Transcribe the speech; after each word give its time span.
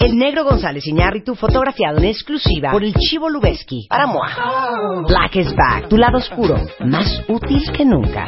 El 0.00 0.16
negro 0.16 0.44
González 0.44 0.86
Iñárritu 0.86 1.34
fotografiado 1.34 1.98
en 1.98 2.06
exclusiva 2.06 2.72
por 2.72 2.82
el 2.82 2.94
Chivo 2.94 3.28
Lubeski 3.28 3.86
para 3.86 4.06
Moa. 4.06 5.04
Black 5.06 5.36
is 5.36 5.54
back, 5.54 5.88
tu 5.88 5.98
lado 5.98 6.16
oscuro, 6.16 6.56
más 6.80 7.22
útil 7.28 7.70
que 7.70 7.84
nunca. 7.84 8.26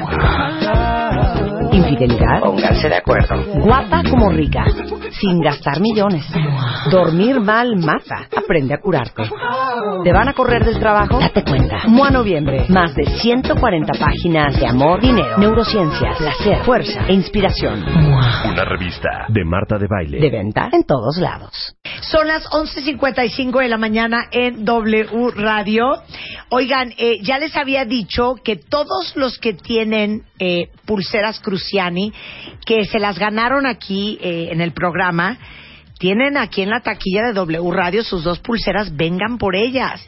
Infidelidad. 1.73 2.41
Pónganse 2.41 2.91
de 2.91 2.97
acuerdo. 2.97 3.43
Guapa 3.65 4.03
como 4.11 4.29
rica, 4.29 4.67
sin 5.19 5.41
gastar 5.41 5.81
millones. 5.81 6.27
Dormir 6.91 7.41
mal 7.41 7.75
mata. 7.77 8.29
Aprende 8.37 8.75
a 8.75 8.79
curarte. 8.79 9.23
¿Te 10.05 10.13
van 10.13 10.29
a 10.29 10.33
correr 10.33 10.65
del 10.65 10.79
trabajo? 10.79 11.19
Date 11.19 11.45
cuenta. 11.45 11.87
Mua 11.87 12.11
Noviembre. 12.11 12.67
Más 12.69 12.95
de 12.95 13.05
140 13.05 13.93
páginas 13.99 14.59
de 14.59 14.67
amor, 14.67 15.01
dinero, 15.01 15.39
neurociencias, 15.39 16.19
placer, 16.19 16.59
fuerza 16.65 17.07
e 17.09 17.13
inspiración. 17.13 17.85
Una 17.85 18.65
revista 18.65 19.27
de 19.29 19.45
Marta 19.45 19.79
de 19.79 19.87
Baile. 19.87 20.21
De 20.21 20.31
venta 20.31 20.69
en 20.73 20.85
todos 20.85 21.19
lados. 21.19 21.77
Son 22.01 22.27
las 22.27 22.49
11.55 22.51 23.61
de 23.61 23.69
la 23.69 23.79
mañana 23.79 24.27
en 24.33 24.65
W 24.65 25.31
Radio. 25.37 26.03
Oigan, 26.51 26.93
eh, 26.99 27.19
ya 27.23 27.39
les 27.39 27.57
había 27.57 27.85
dicho 27.85 28.35
que 28.43 28.57
todos 28.57 29.15
los 29.17 29.39
que 29.39 29.55
tienen 29.55 30.23
eh, 30.39 30.69
pulseras 30.85 31.41
Cruciani, 31.41 32.13
que 32.67 32.85
se 32.85 32.99
las 32.99 33.19
ganaron 33.19 33.67
aquí 33.67 34.19
eh, 34.21 34.49
en 34.51 34.61
el 34.61 34.73
programa, 34.73 35.39
tienen 36.03 36.37
aquí 36.37 36.63
en 36.63 36.71
la 36.71 36.81
taquilla 36.81 37.23
de 37.29 37.33
W 37.33 37.71
Radio 37.71 38.03
sus 38.03 38.25
dos 38.25 38.41
pulseras, 38.41 38.97
vengan 38.97 39.39
por 39.39 39.55
ellas. 39.55 40.05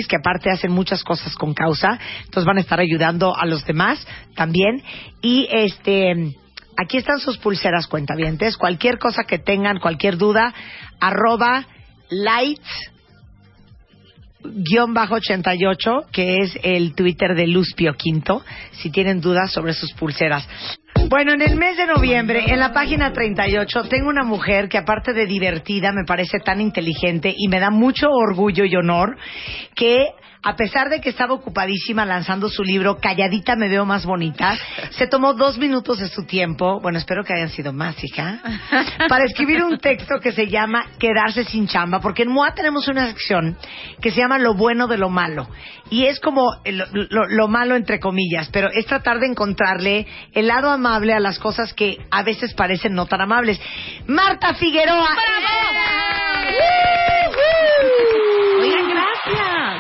que 0.08 0.16
aparte 0.16 0.52
hacen 0.52 0.72
muchas 0.72 1.04
cosas 1.04 1.36
con 1.36 1.54
causa, 1.54 2.00
entonces 2.26 2.46
van 2.46 2.58
a 2.58 2.62
estar 2.62 2.80
ayudando 2.80 3.36
a 3.36 3.46
los 3.46 3.66
demás 3.66 4.06
también. 4.36 4.84
Y 5.22 5.48
este, 5.52 6.36
aquí 6.78 6.98
están 6.98 7.20
sus 7.20 7.38
pulseras 7.40 7.88
cuentavientes, 7.88 8.56
cualquier 8.56 9.00
cosa 9.00 9.24
que 9.24 9.40
tengan, 9.40 9.80
cualquier 9.80 10.18
duda, 10.18 10.54
arroba 11.00 11.66
lights 12.10 12.92
Luz-88, 14.48 16.06
que 16.12 16.38
es 16.38 16.58
el 16.64 16.94
Twitter 16.96 17.36
de 17.36 17.48
Luz 17.48 17.74
Pio 17.76 17.94
Quinto, 17.94 18.44
si 18.72 18.90
tienen 18.90 19.22
dudas 19.22 19.52
sobre 19.52 19.74
sus 19.74 19.94
pulseras. 19.94 20.48
Bueno, 21.10 21.34
en 21.34 21.42
el 21.42 21.56
mes 21.56 21.78
de 21.78 21.86
noviembre, 21.86 22.46
en 22.48 22.60
la 22.60 22.74
página 22.74 23.14
38, 23.14 23.84
tengo 23.84 24.10
una 24.10 24.24
mujer 24.24 24.68
que 24.68 24.78
aparte 24.78 25.14
de 25.14 25.26
divertida, 25.26 25.92
me 25.94 26.04
parece 26.06 26.40
tan 26.40 26.60
inteligente 26.60 27.34
y 27.36 27.48
me 27.48 27.60
da 27.60 27.70
mucho 27.70 28.10
orgullo 28.10 28.66
y 28.66 28.76
honor 28.76 29.18
que 29.74 30.08
a 30.44 30.56
pesar 30.56 30.90
de 30.90 31.02
que 31.02 31.10
estaba 31.10 31.34
ocupadísima 31.34 32.06
lanzando 32.06 32.50
su 32.50 32.64
libro 32.64 32.98
Calladita 33.00 33.56
me 33.56 33.68
veo 33.68 33.86
más 33.86 34.06
bonita, 34.06 34.58
se 34.92 35.08
tomó 35.08 35.34
dos 35.34 35.58
minutos 35.58 36.00
de 36.00 36.08
su 36.08 36.26
tiempo, 36.26 36.80
bueno, 36.82 36.98
espero 36.98 37.24
que 37.24 37.34
hayan 37.34 37.50
sido 37.50 37.74
más, 37.74 38.02
hija, 38.04 38.40
para 39.10 39.26
escribir 39.26 39.64
un 39.64 39.78
texto 39.80 40.20
que 40.20 40.32
se 40.32 40.48
llama 40.48 40.86
Quedarse 41.00 41.44
sin 41.44 41.68
chamba, 41.68 42.00
porque 42.00 42.24
en 42.24 42.30
MOA 42.30 42.54
tenemos 42.54 42.88
una 42.88 43.08
sección 43.08 43.58
que 44.02 44.12
se 44.12 44.18
llama 44.22 44.38
Lo 44.40 44.54
bueno 44.54 44.88
de 44.88 44.98
lo 44.98 45.10
malo, 45.10 45.48
y 45.90 46.06
es 46.06 46.20
como 46.20 46.52
lo, 46.66 46.86
lo- 46.92 47.28
lo 47.28 47.48
malo 47.48 47.76
entre 47.76 48.00
comillas, 48.00 48.50
pero 48.52 48.70
es 48.72 48.86
tratar 48.86 49.20
de 49.20 49.28
encontrarle 49.28 50.06
el 50.34 50.48
lado 50.48 50.70
amable 50.70 51.14
a 51.14 51.20
las 51.20 51.40
cosas 51.40 51.74
que 51.74 51.98
a 52.12 52.24
veces 52.24 52.54
parecen 52.54 52.94
no 52.94 53.06
tan 53.06 53.22
amables. 53.22 53.60
Marta 54.08 54.54
Figueroa. 54.54 55.08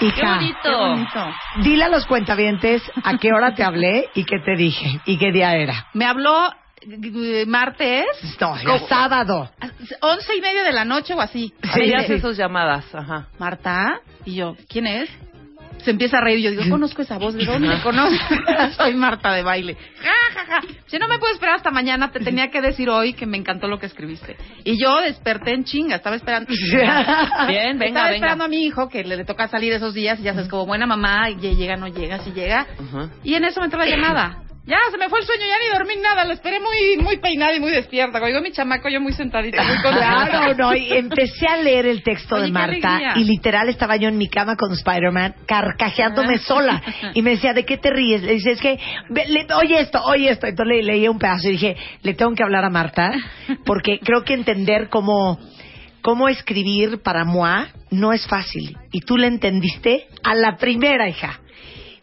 Hija. 0.01 0.15
Qué 0.15 0.25
bonito. 0.25 0.59
Qué 0.63 0.75
bonito. 0.75 1.25
Dile 1.63 1.83
a 1.85 1.89
los 1.89 2.05
cuentavientes 2.05 2.81
a 3.03 3.17
qué 3.17 3.31
hora 3.33 3.53
te 3.55 3.63
hablé 3.63 4.09
y 4.13 4.23
qué 4.25 4.39
te 4.39 4.55
dije 4.55 4.99
y 5.05 5.17
qué 5.17 5.31
día 5.31 5.55
era. 5.55 5.87
Me 5.93 6.05
habló 6.05 6.49
eh, 6.81 7.45
martes, 7.47 8.05
No, 8.39 8.55
era 8.55 8.79
sábado. 8.87 9.49
once 10.01 10.35
y 10.35 10.41
media 10.41 10.63
de 10.63 10.71
la 10.71 10.85
noche 10.85 11.13
o 11.13 11.21
así. 11.21 11.53
Sí, 11.73 11.93
Hacías 11.93 12.21
sus 12.21 12.37
llamadas, 12.37 12.93
ajá. 12.93 13.27
Marta, 13.39 13.99
y 14.25 14.35
yo, 14.35 14.55
¿quién 14.69 14.87
es? 14.87 15.09
Se 15.83 15.91
empieza 15.91 16.17
a 16.17 16.21
reír. 16.21 16.39
Yo 16.39 16.51
digo, 16.51 16.63
conozco 16.69 17.01
esa 17.01 17.17
voz. 17.17 17.33
¿De 17.35 17.45
dónde 17.45 17.67
me 17.67 17.81
conoces? 17.81 18.19
Soy 18.77 18.93
Marta 18.95 19.31
de 19.33 19.43
baile. 19.43 19.75
Ja, 20.01 20.11
ja, 20.33 20.45
ja. 20.45 20.61
Si 20.87 20.97
no 20.97 21.07
me 21.07 21.17
puedo 21.19 21.33
esperar 21.33 21.55
hasta 21.55 21.71
mañana, 21.71 22.11
te 22.11 22.19
tenía 22.19 22.49
que 22.49 22.61
decir 22.61 22.89
hoy 22.89 23.13
que 23.13 23.25
me 23.25 23.37
encantó 23.37 23.67
lo 23.67 23.79
que 23.79 23.85
escribiste. 23.85 24.35
Y 24.63 24.81
yo 24.81 25.01
desperté 25.01 25.53
en 25.53 25.63
chinga. 25.63 25.95
Estaba 25.97 26.15
esperando. 26.15 26.49
Bien, 27.47 27.77
venga, 27.77 27.85
Estaba 27.85 28.05
venga. 28.09 28.15
esperando 28.15 28.43
a 28.43 28.47
mi 28.47 28.63
hijo 28.65 28.89
que 28.89 29.03
le, 29.03 29.17
le 29.17 29.25
toca 29.25 29.47
salir 29.47 29.73
esos 29.73 29.93
días 29.93 30.19
y 30.19 30.23
ya 30.23 30.33
sabes, 30.33 30.49
como 30.49 30.65
buena 30.65 30.85
mamá, 30.85 31.29
y 31.29 31.35
llega, 31.35 31.75
no 31.77 31.87
llega, 31.87 32.19
si 32.19 32.31
llega. 32.31 32.65
Y 33.23 33.35
en 33.35 33.45
eso 33.45 33.59
me 33.59 33.65
entró 33.65 33.79
la 33.79 33.85
llamada. 33.89 34.43
Ya, 34.67 34.77
se 34.91 34.97
me 34.97 35.07
fue 35.07 35.21
el 35.21 35.25
sueño, 35.25 35.43
ya 35.47 35.55
ni 35.63 35.77
dormí 35.77 35.95
nada. 36.01 36.25
Lo 36.25 36.33
esperé 36.33 36.59
muy 36.59 36.97
muy 37.01 37.17
peinada 37.17 37.55
y 37.55 37.59
muy 37.61 37.71
despierta. 37.71 38.21
Oigo 38.21 38.41
mi 38.41 38.51
chamaco, 38.51 38.89
yo 38.89 38.99
muy 38.99 39.13
sentadita, 39.13 39.63
muy 39.63 39.81
contenta. 39.81 40.27
Claro, 40.29 40.55
no, 40.55 40.75
y 40.75 40.91
empecé 40.91 41.47
a 41.47 41.55
leer 41.55 41.85
el 41.85 42.03
texto 42.03 42.35
Oye, 42.35 42.47
de 42.47 42.51
Marta 42.51 42.99
y 43.15 43.23
literal 43.23 43.69
estaba 43.69 43.95
yo 43.95 44.09
en 44.09 44.17
mi 44.17 44.27
cama 44.27 44.57
con 44.57 44.73
Spider-Man 44.73 45.35
carcajeándome 45.47 46.37
sola 46.39 46.81
y 47.13 47.21
me 47.21 47.31
decía, 47.31 47.53
¿de 47.53 47.63
qué 47.65 47.77
te 47.77 47.89
ríes? 47.91 48.21
Le 48.23 48.33
dice, 48.33 48.51
es 48.51 48.59
que, 48.61 48.77
ve, 49.09 49.25
le- 49.27 49.47
oye 49.55 49.79
esto, 49.79 50.01
oye 50.03 50.29
esto. 50.31 50.47
Entonces 50.47 50.75
le 50.75 50.83
leí 50.83 51.07
un 51.07 51.17
pedazo 51.17 51.47
y 51.47 51.51
dije, 51.53 51.77
le 52.03 52.13
tengo 52.13 52.33
que 52.35 52.43
hablar 52.43 52.65
a 52.65 52.69
Marta 52.69 53.11
porque 53.65 53.99
creo 53.99 54.23
que 54.25 54.33
entender 54.33 54.89
cómo, 54.89 55.39
cómo 56.01 56.27
escribir 56.27 57.01
para 57.01 57.23
moi 57.23 57.67
no 57.89 58.11
es 58.11 58.27
fácil. 58.27 58.75
Y 58.91 58.99
tú 58.99 59.15
le 59.17 59.27
entendiste 59.27 60.07
a 60.23 60.35
la 60.35 60.57
primera, 60.57 61.07
hija. 61.07 61.39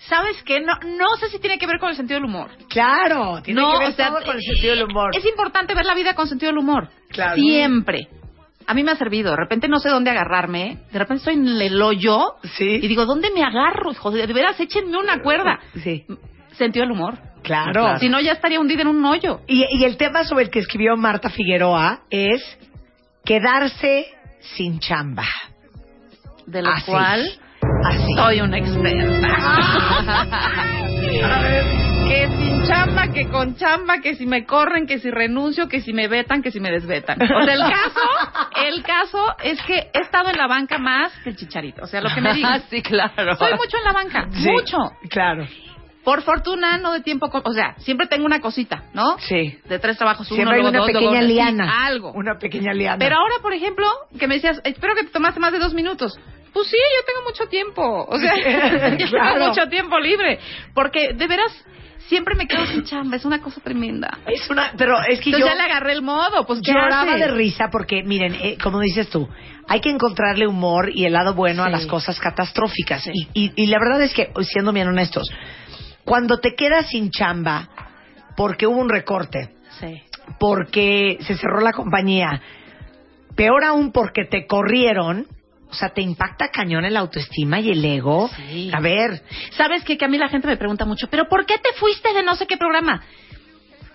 ¿Sabes 0.09 0.43
qué? 0.45 0.61
No, 0.61 0.75
no 0.99 1.07
sé 1.19 1.29
si 1.31 1.39
tiene 1.39 1.59
que 1.59 1.67
ver 1.67 1.79
con 1.79 1.89
el 1.91 1.97
sentido 1.97 2.21
del 2.21 2.29
humor. 2.29 2.51
Claado, 2.69 3.41
tiene 3.43 3.61
no, 3.61 3.73
que 3.73 3.79
ver 3.79 3.89
o 3.89 3.93
sea, 3.93 4.09
todo 4.09 4.23
con 4.25 4.37
el 4.37 4.43
sentido 4.43 4.75
del 4.75 4.85
humor. 4.85 5.11
Es 5.17 5.25
importante 5.25 5.75
ver 5.75 5.87
la 5.87 5.95
vida 5.95 6.15
con 6.15 6.27
sentido 6.29 6.51
del 6.53 6.59
humor. 6.59 6.89
Claro. 7.09 7.37
Siempre. 7.37 8.09
A 8.67 8.75
mí 8.75 8.83
me 8.83 8.93
ha 8.93 8.97
servido. 8.97 9.31
De 9.31 9.37
repente 9.37 9.69
no 9.69 9.79
sé 9.79 9.89
dónde 9.89 10.11
agarrarme. 10.11 10.79
De 10.93 10.99
repente 10.99 11.19
estoy 11.19 11.35
en 11.35 11.47
el 11.61 11.81
hoyo. 11.81 12.35
Sí. 12.57 12.81
Y 12.83 12.89
digo, 12.89 13.07
¿dónde 13.07 13.31
me 13.35 13.43
agarro? 13.43 13.93
Joder, 13.95 14.27
de 14.27 14.33
veras, 14.35 14.59
échenme 14.61 14.97
una 14.99 15.21
cuerda. 15.23 15.59
Sí, 15.83 16.05
Sentido 16.53 16.85
del 16.87 16.93
humor. 16.93 17.19
claro. 17.43 17.99
Si 17.99 18.09
no, 18.09 18.21
ya 18.21 18.33
estaría 18.33 18.61
hundida 18.61 18.83
en 18.83 18.89
un 18.89 19.05
hoyo. 19.05 19.41
Y, 19.47 19.65
y 19.79 19.85
el 19.85 19.97
tema 19.97 20.25
sobre 20.25 20.45
el 20.45 20.51
que 20.51 20.61
escribió 20.61 20.97
Marta 20.97 21.29
Figueroa 21.31 22.03
es 22.11 22.43
quedarse 23.25 24.07
sin 24.57 24.79
chamba. 24.81 25.25
De 26.47 26.63
lo 26.63 26.71
Así. 26.71 26.91
cual 26.91 27.27
Así. 27.87 28.15
soy 28.17 28.41
una 28.41 28.59
experta. 28.59 29.57
que 32.09 32.29
sin 32.29 32.65
chamba, 32.67 33.09
que 33.13 33.27
con 33.29 33.57
chamba, 33.57 33.99
que 34.01 34.15
si 34.15 34.27
me 34.27 34.45
corren, 34.45 34.87
que 34.87 34.99
si 34.99 35.11
renuncio, 35.11 35.69
que 35.69 35.81
si 35.81 35.93
me 35.93 36.09
vetan, 36.09 36.43
que 36.43 36.51
si 36.51 36.61
me 36.61 36.71
desvetan. 36.71 37.19
O 37.23 37.43
sea, 37.45 37.55
el 37.55 37.61
caso, 37.61 38.01
el 38.67 38.83
caso 38.83 39.19
es 39.43 39.61
que 39.63 39.91
he 39.93 40.01
estado 40.01 40.31
en 40.31 40.37
la 40.37 40.47
banca 40.47 40.79
más 40.79 41.13
que 41.23 41.31
el 41.31 41.37
chicharito. 41.37 41.83
O 41.83 41.87
sea, 41.87 42.01
lo 42.01 42.11
que 42.15 42.21
me 42.21 42.31
Ah, 42.31 42.35
digas. 42.35 42.65
sí, 42.71 42.83
claro. 42.83 43.35
Soy 43.37 43.53
mucho 43.55 43.77
en 43.79 43.85
la 43.85 43.93
banca, 43.93 44.27
Sí, 44.33 44.51
mucho. 44.51 44.79
Claro. 45.11 45.47
Por 46.05 46.21
fortuna, 46.23 46.77
no 46.77 46.93
de 46.93 47.01
tiempo, 47.01 47.31
o 47.33 47.53
sea, 47.53 47.75
siempre 47.79 48.07
tengo 48.07 48.27
una 48.27 48.41
cosita, 48.41 48.85
¿no? 48.93 49.17
Sí. 49.21 49.59
De 49.69 49.79
tres 49.79 49.97
trabajos, 49.97 50.31
uno, 50.31 50.37
Siempre 50.37 50.57
hay 50.57 50.63
luego 50.63 50.69
una 50.71 50.79
dos, 50.81 50.93
luego 50.93 51.09
pequeña 51.11 51.27
sí, 51.27 51.33
liana. 51.35 51.87
algo. 51.87 52.13
Una 52.13 52.39
pequeña 52.39 52.75
liana. 52.75 52.99
Pero 52.99 53.17
ahora, 53.17 53.37
por 53.41 53.55
ejemplo, 53.55 53.87
que 54.19 54.29
me 54.29 54.35
decías, 54.35 54.61
espero 54.65 54.95
que 54.95 55.05
te 55.05 55.11
tomaste 55.11 55.41
más 55.41 55.53
de 55.53 55.59
dos 55.59 55.73
minutos. 55.73 56.19
Pues 56.53 56.69
sí, 56.69 56.77
yo 56.77 57.07
tengo 57.07 57.23
mucho 57.29 57.47
tiempo. 57.49 58.07
O 58.09 58.19
sea, 58.19 58.35
yo 58.99 59.07
Claro. 59.09 59.35
tengo 59.35 59.49
mucho 59.49 59.69
tiempo 59.71 59.99
libre. 59.99 60.39
Porque 60.75 61.15
de 61.15 61.27
veras, 61.27 61.53
siempre 62.09 62.35
me 62.35 62.47
quedo 62.47 62.67
sin 62.67 62.85
chamba. 62.85 63.17
Es 63.17 63.25
una 63.25 63.41
cosa 63.41 63.63
tremenda. 63.63 64.19
Es 64.27 64.49
una, 64.51 64.73
pero 64.77 64.99
es 65.09 65.21
que 65.21 65.31
Entonces 65.31 65.41
yo 65.41 65.47
ya 65.47 65.55
le 65.55 65.63
agarré 65.63 65.95
el 65.95 66.03
modo. 66.03 66.45
Pues 66.47 66.61
¿qué 66.63 66.71
lloraba 66.73 67.17
de 67.17 67.29
risa 67.29 67.71
porque, 67.73 68.03
miren, 68.05 68.35
eh, 68.35 68.59
como 68.63 68.79
dices 68.81 69.09
tú, 69.09 69.27
hay 69.67 69.81
que 69.81 69.89
encontrarle 69.91 70.47
humor 70.47 70.91
y 70.95 71.07
el 71.07 71.15
lado 71.15 71.33
bueno 71.35 71.65
a 71.65 71.71
las 71.71 71.87
cosas 71.87 72.21
catastróficas. 72.21 73.03
Sí. 73.05 73.11
Y, 73.33 73.47
y, 73.47 73.53
y 73.57 73.67
la 73.69 73.79
verdad 73.79 74.03
es 74.03 74.13
que, 74.13 74.31
siendo 74.43 74.73
bien 74.73 74.87
honestos, 74.87 75.27
cuando 76.05 76.39
te 76.39 76.55
quedas 76.55 76.89
sin 76.89 77.11
chamba 77.11 77.69
porque 78.37 78.67
hubo 78.67 78.79
un 78.81 78.89
recorte, 78.89 79.51
Sí. 79.81 80.03
porque 80.39 81.19
se 81.21 81.37
cerró 81.37 81.61
la 81.61 81.73
compañía, 81.73 82.41
peor 83.37 83.65
aún 83.65 83.93
porque 83.93 84.25
te 84.25 84.47
corrieron, 84.47 85.27
o 85.69 85.75
sea, 85.75 85.89
te 85.91 86.03
impacta 86.03 86.49
cañón 86.51 86.85
el 86.85 86.97
autoestima 86.97 87.59
y 87.61 87.71
el 87.71 87.85
ego. 87.85 88.29
Sí. 88.37 88.71
A 88.73 88.81
ver, 88.81 89.23
¿Sabes 89.57 89.83
qué? 89.85 89.97
Que 89.99 90.05
a 90.05 90.09
mí 90.09 90.19
la 90.19 90.29
gente 90.29 90.47
me 90.47 90.57
pregunta 90.57 90.85
mucho, 90.85 91.09
¿pero 91.09 91.29
por 91.29 91.47
qué 91.47 91.59
te 91.59 91.73
fuiste 91.79 92.13
de 92.13 92.23
no 92.23 92.35
sé 92.37 92.47
qué 92.47 92.57
programa? 92.57 93.03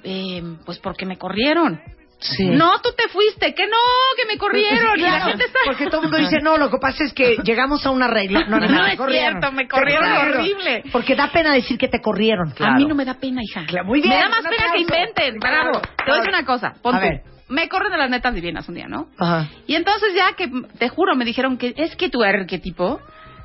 Eh, 0.03 0.41
pues 0.65 0.79
porque 0.79 1.05
me 1.05 1.17
corrieron. 1.17 1.81
Sí. 2.19 2.49
No, 2.49 2.81
tú 2.81 2.89
te 2.97 3.07
fuiste, 3.07 3.53
que 3.55 3.65
no, 3.65 3.77
que 4.17 4.27
me 4.27 4.37
corrieron. 4.37 4.99
Y 4.99 5.03
la 5.03 5.21
gente 5.21 5.45
está... 5.45 5.59
Porque 5.65 5.85
todo 5.85 5.97
el 6.01 6.09
mundo 6.09 6.17
dice, 6.17 6.37
no, 6.43 6.57
lo 6.57 6.69
que 6.69 6.77
pasa 6.77 7.03
es 7.05 7.13
que 7.13 7.37
llegamos 7.45 7.85
a 7.85 7.91
un 7.91 8.03
arreglo. 8.03 8.41
No, 8.47 8.59
no, 8.59 8.67
No 8.67 8.83
me 8.83 8.91
es 8.93 8.97
corrieron. 8.97 9.39
cierto, 9.39 9.51
me 9.53 9.67
corrieron 9.69 10.11
horrible. 10.11 10.83
Porque 10.91 11.15
da 11.15 11.31
pena 11.31 11.53
decir 11.53 11.77
que 11.77 11.87
te 11.87 12.01
corrieron. 12.01 12.53
A 12.59 12.71
mí 12.75 12.85
no 12.85 12.93
me 12.93 13.05
da 13.05 13.13
pena, 13.13 13.41
hija. 13.41 13.65
Claro, 13.67 13.87
muy 13.87 14.01
bien, 14.01 14.13
Me 14.13 14.19
da 14.21 14.29
más 14.29 14.41
pena 14.41 14.55
aplauso. 14.55 14.73
que 14.73 14.81
inventen. 14.81 15.39
Claro. 15.39 15.71
Bravo. 15.71 15.81
Te 15.81 16.03
voy 16.05 16.13
a 16.13 16.17
decir 16.17 16.29
una 16.29 16.45
cosa. 16.45 16.73
Pon 16.81 16.95
A 16.95 16.99
tú. 16.99 17.05
ver. 17.05 17.21
Me 17.47 17.67
corren 17.69 17.91
de 17.91 17.97
las 17.97 18.09
netas 18.09 18.33
divinas 18.35 18.67
un 18.69 18.75
día, 18.75 18.87
¿no? 18.87 19.07
Ajá. 19.17 19.47
Y 19.65 19.73
entonces 19.75 20.13
ya 20.13 20.33
que, 20.33 20.51
te 20.77 20.89
juro, 20.89 21.15
me 21.15 21.25
dijeron 21.25 21.57
que 21.57 21.73
es 21.77 21.95
que 21.95 22.09
tu 22.09 22.21
arquetipo 22.21 22.99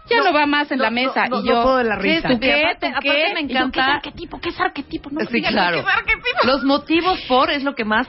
ya 0.08 0.18
no, 0.18 0.24
No, 0.24 0.32
va 0.32 0.46
más 0.46 0.70
en 0.70 0.78
no, 0.78 0.84
la 0.84 0.90
mesa. 0.90 1.26
no, 1.28 1.36
no, 1.40 1.44
y 1.44 1.48
yo, 1.48 1.54
no 1.54 1.62
puedo 1.62 1.76
de 1.78 1.84
la 1.84 1.96
¿qué, 1.96 2.02
risa. 2.02 2.28
¿Tú 2.28 2.40
qué? 2.40 2.46
Y 2.46 2.62
aparte- 2.62 2.86
¿Tú 2.88 2.92
aparte 2.96 3.10
qué? 3.10 3.34
me 3.34 3.46
yo, 3.48 3.58
encanta- 3.58 3.70
¿Qué 3.72 3.80
es 3.80 3.88
arquetipo? 3.96 4.40
¿Qué 4.40 4.48
es 4.50 4.60
arquetipo? 4.60 5.10
No 5.10 5.20
Sí, 5.20 5.26
digan 5.32 5.52
claro. 5.52 5.76
¿Qué 5.76 5.80
es 5.90 5.96
arquetipo? 5.96 6.38
Los 6.46 6.64
motivos 6.64 7.20
por 7.28 7.50
es 7.50 7.62
lo 7.64 7.74
que 7.74 7.84
más 7.84 8.06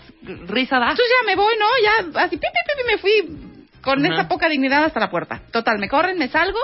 risa 0.47 0.77
da. 0.79 0.91
Entonces 0.91 1.05
ya 1.21 1.25
me 1.25 1.35
voy, 1.35 1.53
¿no? 1.59 1.65
Ya 2.13 2.21
así, 2.23 2.37
pi, 2.37 2.41
pi, 2.41 2.47
pi, 2.47 2.83
pi, 2.83 2.91
me 2.91 2.97
fui 2.97 3.81
con 3.81 4.05
esa 4.05 4.27
poca 4.27 4.49
dignidad 4.49 4.83
hasta 4.83 4.99
la 4.99 5.09
puerta. 5.09 5.41
Total, 5.51 5.77
me 5.79 5.87
corren, 5.87 6.17
me 6.17 6.27
salgo 6.27 6.57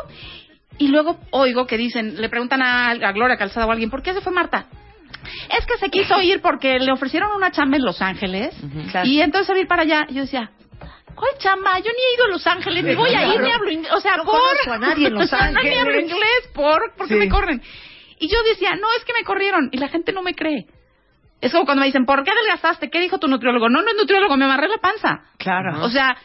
y 0.77 0.87
luego 0.87 1.19
oigo 1.31 1.67
que 1.67 1.77
dicen, 1.77 2.19
le 2.19 2.29
preguntan 2.29 2.61
a, 2.63 2.89
a 2.91 3.11
Gloria 3.11 3.37
Calzada 3.37 3.67
o 3.67 3.69
a 3.69 3.73
alguien, 3.73 3.89
¿por 3.91 4.01
qué 4.01 4.13
se 4.13 4.21
fue 4.21 4.33
Marta? 4.33 4.65
Es 5.57 5.65
que 5.67 5.77
se 5.77 5.89
quiso 5.89 6.19
ir 6.21 6.41
porque 6.41 6.79
le 6.79 6.91
ofrecieron 6.91 7.29
una 7.35 7.51
chamba 7.51 7.77
en 7.77 7.83
Los 7.85 8.01
Ángeles 8.01 8.55
y 9.03 9.21
entonces 9.21 9.55
a 9.55 9.59
ir 9.59 9.67
para 9.67 9.83
allá. 9.83 10.07
Yo 10.09 10.21
decía, 10.21 10.49
¿cuál 11.15 11.31
chamba? 11.39 11.77
Yo 11.79 11.91
ni 11.91 12.01
he 12.03 12.15
ido 12.15 12.25
a 12.25 12.29
Los 12.29 12.45
Ángeles, 12.47 12.83
ni 12.83 12.95
voy 12.95 13.13
a 13.13 13.27
ir, 13.33 13.41
ni 13.41 13.51
hablo 13.51 13.71
inglés. 13.71 13.91
O 13.93 13.99
sea, 14.01 14.17
No 14.17 14.25
por... 14.25 14.39
conozco 14.39 14.71
a 14.73 14.77
nadie 14.77 15.07
en 15.07 15.13
Los 15.13 15.31
Nadie 15.31 15.47
Ángeles. 15.57 15.79
hablo 15.79 15.99
inglés, 15.99 16.49
¿por? 16.53 16.93
¿Por 16.95 17.07
qué 17.07 17.13
Sí. 17.15 17.19
me 17.19 17.29
corren? 17.29 17.61
Y 18.19 18.27
yo 18.27 18.41
decía, 18.43 18.71
no, 18.79 18.87
es 18.97 19.03
que 19.05 19.13
me 19.13 19.23
corrieron. 19.23 19.69
Y 19.71 19.77
la 19.77 19.87
gente 19.89 20.11
no 20.13 20.21
me 20.21 20.33
cree. 20.35 20.65
Es 21.41 21.51
como 21.51 21.65
cuando 21.65 21.81
me 21.81 21.87
dicen, 21.87 22.05
¿por 22.05 22.23
qué 22.23 22.31
adelgazaste? 22.31 22.89
¿Qué 22.91 22.99
dijo 22.99 23.17
tu 23.17 23.27
nutriólogo? 23.27 23.67
No, 23.69 23.81
no 23.81 23.89
es 23.89 23.95
nutriólogo, 23.97 24.37
me 24.37 24.45
amarré 24.45 24.67
la 24.67 24.77
panza. 24.77 25.21
Claro. 25.39 25.83
O 25.83 25.89
sea, 25.89 26.15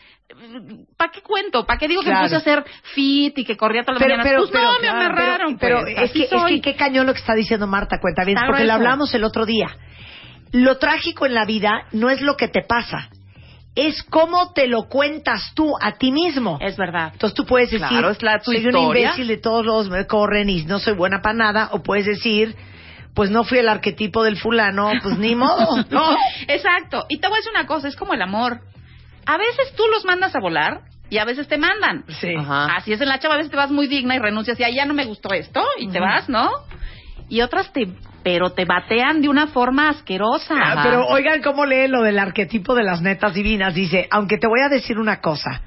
¿para 0.98 1.10
qué 1.10 1.22
cuento? 1.22 1.64
¿Para 1.64 1.78
qué 1.78 1.88
digo 1.88 2.02
que 2.02 2.10
me 2.10 2.20
puse 2.20 2.34
a 2.34 2.38
hacer 2.38 2.64
fit 2.94 3.38
y 3.38 3.44
que 3.44 3.56
corría 3.56 3.82
todas 3.82 4.00
las 4.00 4.06
Pero, 4.06 4.16
mañanas? 4.18 4.26
pero, 4.30 4.40
pues 4.42 4.50
pero, 4.50 4.64
no, 4.66 4.72
me 4.74 4.80
claro, 4.80 4.98
amarraron. 4.98 5.58
Pero, 5.58 5.80
pues, 5.80 5.94
pero 5.94 6.04
es, 6.04 6.12
que, 6.12 6.22
es 6.24 6.44
que 6.46 6.60
qué 6.60 6.76
cañón 6.76 7.06
lo 7.06 7.14
que 7.14 7.20
está 7.20 7.34
diciendo 7.34 7.66
Marta, 7.66 7.98
cuenta 8.00 8.24
bien, 8.24 8.38
porque 8.46 8.64
lo 8.64 8.74
hablamos 8.74 9.14
el 9.14 9.24
otro 9.24 9.46
día. 9.46 9.68
Lo 10.52 10.76
trágico 10.78 11.24
en 11.26 11.32
la 11.34 11.44
vida 11.46 11.86
no 11.92 12.10
es 12.10 12.20
lo 12.20 12.36
que 12.36 12.48
te 12.48 12.60
pasa, 12.62 13.08
es 13.76 14.02
cómo 14.04 14.52
te 14.54 14.66
lo 14.66 14.88
cuentas 14.88 15.52
tú 15.54 15.74
a 15.80 15.92
ti 15.92 16.10
mismo. 16.10 16.58
Es 16.60 16.76
verdad. 16.76 17.10
Entonces 17.12 17.34
tú 17.36 17.44
puedes 17.46 17.70
decir, 17.70 17.86
Claro, 17.86 18.10
es 18.10 18.22
la- 18.22 18.38
tu 18.40 18.50
soy 18.50 18.66
un 18.66 18.72
imbécil 18.76 19.28
de 19.28 19.36
todos 19.36 19.64
los 19.64 19.88
me 19.90 20.06
corren 20.06 20.48
y 20.50 20.64
no 20.64 20.78
soy 20.80 20.94
buena 20.94 21.20
para 21.22 21.34
nada, 21.34 21.68
o 21.72 21.82
puedes 21.82 22.06
decir, 22.06 22.56
pues 23.14 23.30
no 23.30 23.44
fui 23.44 23.58
el 23.58 23.68
arquetipo 23.68 24.24
del 24.24 24.36
fulano, 24.38 24.90
pues 25.02 25.18
ni 25.18 25.34
modo, 25.34 25.76
¿no? 25.90 26.16
Exacto. 26.48 27.06
Y 27.08 27.18
te 27.18 27.28
voy 27.28 27.36
a 27.36 27.38
decir 27.38 27.52
una 27.54 27.66
cosa, 27.66 27.86
es 27.88 27.96
como 27.96 28.14
el 28.14 28.22
amor. 28.22 28.60
A 29.26 29.36
veces 29.36 29.74
tú 29.76 29.82
los 29.92 30.04
mandas 30.04 30.34
a 30.34 30.40
volar 30.40 30.80
y 31.10 31.18
a 31.18 31.24
veces 31.24 31.46
te 31.48 31.58
mandan. 31.58 32.04
Sí. 32.08 32.34
Ajá. 32.36 32.66
Así 32.76 32.92
es 32.92 33.00
en 33.00 33.08
la 33.08 33.18
chava, 33.18 33.34
a 33.34 33.38
veces 33.38 33.50
te 33.50 33.56
vas 33.56 33.70
muy 33.70 33.86
digna 33.88 34.14
y 34.14 34.18
renuncias 34.18 34.58
y 34.58 34.64
"Ay, 34.64 34.74
ya 34.76 34.86
no 34.86 34.94
me 34.94 35.04
gustó 35.04 35.32
esto 35.34 35.62
y 35.78 35.88
te 35.88 36.00
vas, 36.00 36.28
¿no? 36.28 36.50
Y 37.28 37.40
otras 37.42 37.72
te, 37.72 37.88
pero 38.26 38.50
te 38.50 38.64
batean 38.64 39.22
de 39.22 39.28
una 39.28 39.46
forma 39.46 39.88
asquerosa. 39.88 40.56
Ah, 40.60 40.80
Pero 40.82 41.06
oigan 41.06 41.40
cómo 41.42 41.64
lee 41.64 41.86
lo 41.86 42.02
del 42.02 42.18
arquetipo 42.18 42.74
de 42.74 42.82
las 42.82 43.00
netas 43.00 43.34
divinas. 43.34 43.72
Dice, 43.72 44.08
aunque 44.10 44.36
te 44.36 44.48
voy 44.48 44.58
a 44.62 44.68
decir 44.68 44.98
una 44.98 45.20
cosa, 45.20 45.62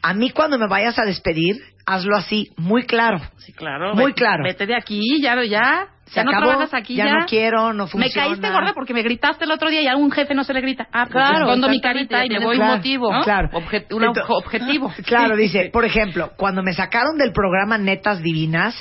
a 0.00 0.14
mí 0.14 0.30
cuando 0.30 0.56
me 0.56 0.68
vayas 0.68 0.96
a 1.00 1.04
despedir, 1.04 1.56
hazlo 1.86 2.16
así, 2.16 2.52
muy 2.56 2.84
claro. 2.84 3.18
Sí, 3.38 3.52
claro. 3.52 3.96
Muy 3.96 4.12
vete- 4.12 4.14
claro. 4.14 4.44
Vete 4.44 4.64
de 4.64 4.76
aquí, 4.76 5.20
ya, 5.20 5.34
ya. 5.42 5.88
Se 6.04 6.16
ya 6.20 6.22
no 6.22 6.30
acabó, 6.30 6.46
trabajas 6.50 6.74
aquí, 6.74 6.94
ya 6.94 7.06
ya. 7.06 7.14
no 7.14 7.26
quiero, 7.26 7.72
no 7.72 7.86
Me 7.86 7.90
funciona. 7.90 8.28
caíste 8.28 8.48
gorda 8.50 8.74
porque 8.74 8.94
me 8.94 9.02
gritaste 9.02 9.44
el 9.44 9.50
otro 9.50 9.68
día 9.70 9.80
y 9.82 9.88
a 9.88 9.96
un 9.96 10.12
jefe 10.12 10.34
no 10.36 10.44
se 10.44 10.54
le 10.54 10.60
grita. 10.60 10.86
Ah, 10.92 11.06
pues 11.10 11.14
Claro, 11.14 11.46
escondo 11.46 11.68
mi 11.68 11.80
carita 11.80 12.18
y 12.24 12.28
me 12.28 12.36
tienes 12.36 12.46
voy. 12.46 12.56
Claro, 12.58 12.76
motivo. 12.76 13.12
¿no? 13.12 13.22
Claro. 13.24 13.48
Un 13.90 14.04
objetivo. 14.28 14.92
Claro, 15.04 15.34
dice, 15.36 15.68
por 15.72 15.84
ejemplo, 15.84 16.30
cuando 16.36 16.62
me 16.62 16.74
sacaron 16.74 17.18
del 17.18 17.32
programa 17.32 17.76
Netas 17.76 18.22
Divinas, 18.22 18.72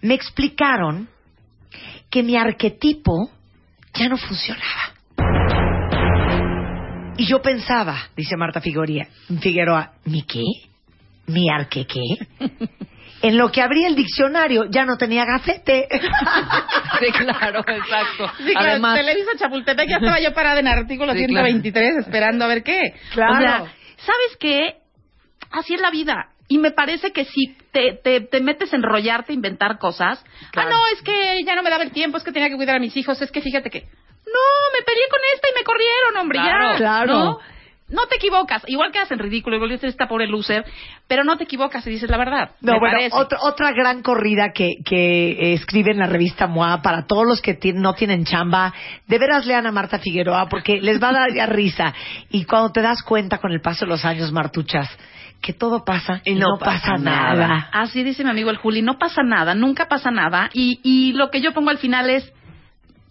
me 0.00 0.14
explicaron 0.14 1.10
que 2.10 2.22
mi 2.22 2.36
arquetipo 2.36 3.30
ya 3.94 4.08
no 4.08 4.16
funcionaba. 4.16 4.94
Y 7.16 7.26
yo 7.26 7.42
pensaba, 7.42 7.98
dice 8.16 8.36
Marta 8.36 8.60
Figueroa, 8.60 9.06
Figueroa, 9.40 9.92
¿mi 10.04 10.22
qué? 10.22 10.44
¿Mi 11.26 11.50
arque 11.50 11.86
qué? 11.86 12.00
En 13.20 13.36
lo 13.36 13.50
que 13.50 13.60
abrí 13.60 13.84
el 13.84 13.96
diccionario 13.96 14.66
ya 14.70 14.84
no 14.84 14.96
tenía 14.96 15.24
gafete. 15.24 15.88
Sí, 17.00 17.12
claro, 17.12 17.60
exacto. 17.60 18.28
Sí, 18.38 18.50
claro, 18.52 18.70
Además, 18.70 18.98
Televisa 18.98 19.30
Chapultepec, 19.38 19.88
ya 19.88 19.96
estaba 19.98 20.20
yo 20.20 20.34
parada 20.34 20.58
en 20.58 20.66
artículo 20.66 21.12
Sí, 21.12 21.26
claro. 21.26 21.46
123 21.46 21.98
esperando 21.98 22.44
a 22.44 22.48
ver 22.48 22.64
qué. 22.64 22.94
Claro. 23.12 23.34
O 23.34 23.38
sea, 23.38 23.58
¿sabes 23.98 24.36
qué? 24.40 24.78
Así 25.52 25.74
es 25.74 25.80
la 25.80 25.90
vida. 25.90 26.30
Y 26.48 26.58
me 26.58 26.70
parece 26.70 27.12
que 27.12 27.24
si 27.26 27.54
te, 27.72 27.92
te, 28.02 28.22
te 28.22 28.40
metes 28.40 28.72
a 28.72 28.76
enrollarte, 28.76 29.32
a 29.32 29.34
inventar 29.34 29.78
cosas, 29.78 30.24
Claro. 30.50 30.68
ah, 30.68 30.72
no, 30.72 30.86
es 30.96 31.02
que 31.02 31.44
ya 31.44 31.54
no 31.54 31.62
me 31.62 31.70
daba 31.70 31.84
el 31.84 31.92
tiempo, 31.92 32.16
es 32.16 32.24
que 32.24 32.32
tenía 32.32 32.48
que 32.48 32.56
cuidar 32.56 32.76
a 32.76 32.80
mis 32.80 32.96
hijos, 32.96 33.20
es 33.20 33.30
que 33.30 33.42
fíjate 33.42 33.68
que... 33.70 33.80
No, 33.80 34.78
me 34.78 34.84
peleé 34.84 35.04
con 35.10 35.20
esta 35.34 35.48
y 35.50 35.58
me 35.58 35.64
corrieron, 35.64 36.16
hombre, 36.18 36.38
Claro, 36.40 36.70
ya. 36.72 36.76
claro. 36.76 37.14
¿no? 37.14 37.38
No 37.90 38.06
te 38.06 38.16
equivocas. 38.16 38.62
Igual 38.66 38.92
quedas 38.92 39.10
en 39.12 39.18
ridículo, 39.18 39.56
igual 39.56 39.70
dices 39.70 39.88
esta 39.90 40.06
pobre 40.08 40.26
loser, 40.26 40.62
pero 41.06 41.24
no 41.24 41.38
te 41.38 41.44
equivocas 41.44 41.86
y 41.86 41.90
dices 41.90 42.10
la 42.10 42.18
verdad. 42.18 42.50
No, 42.60 42.74
me 42.74 42.78
bueno, 42.80 42.98
otra, 43.12 43.38
otra 43.42 43.72
gran 43.72 44.02
corrida 44.02 44.52
que, 44.54 44.74
que 44.84 45.54
escribe 45.54 45.92
en 45.92 45.98
la 45.98 46.06
revista 46.06 46.46
MOA 46.46 46.82
para 46.82 47.06
todos 47.06 47.26
los 47.26 47.40
que 47.40 47.58
no 47.74 47.94
tienen 47.94 48.26
chamba. 48.26 48.74
De 49.06 49.18
veras 49.18 49.46
lean 49.46 49.66
a 49.66 49.72
Marta 49.72 49.98
Figueroa 49.98 50.50
porque 50.50 50.82
les 50.82 51.02
va 51.02 51.08
a 51.08 51.12
dar 51.12 51.32
ya 51.34 51.46
risa. 51.46 51.94
Y 52.28 52.44
cuando 52.44 52.72
te 52.72 52.82
das 52.82 53.02
cuenta 53.02 53.38
con 53.38 53.52
el 53.52 53.62
paso 53.62 53.86
de 53.86 53.90
los 53.90 54.04
años, 54.04 54.32
Martuchas, 54.32 54.86
que 55.40 55.52
todo 55.52 55.84
pasa 55.84 56.20
y, 56.24 56.34
no, 56.34 56.58
pasa, 56.58 56.96
nada. 56.96 57.68
Así 57.72 58.02
dice 58.02 58.24
mi 58.24 58.30
amigo 58.30 58.50
el 58.50 58.56
Juli, 58.56 58.82
no 58.82 58.98
pasa 58.98 59.22
nada, 59.22 59.54
nunca 59.54 59.88
pasa 59.88 60.10
nada. 60.10 60.50
Y, 60.52 60.80
y 60.82 61.12
lo 61.12 61.30
que 61.30 61.40
yo 61.40 61.52
pongo 61.52 61.70
al 61.70 61.78
final 61.78 62.10
es, 62.10 62.32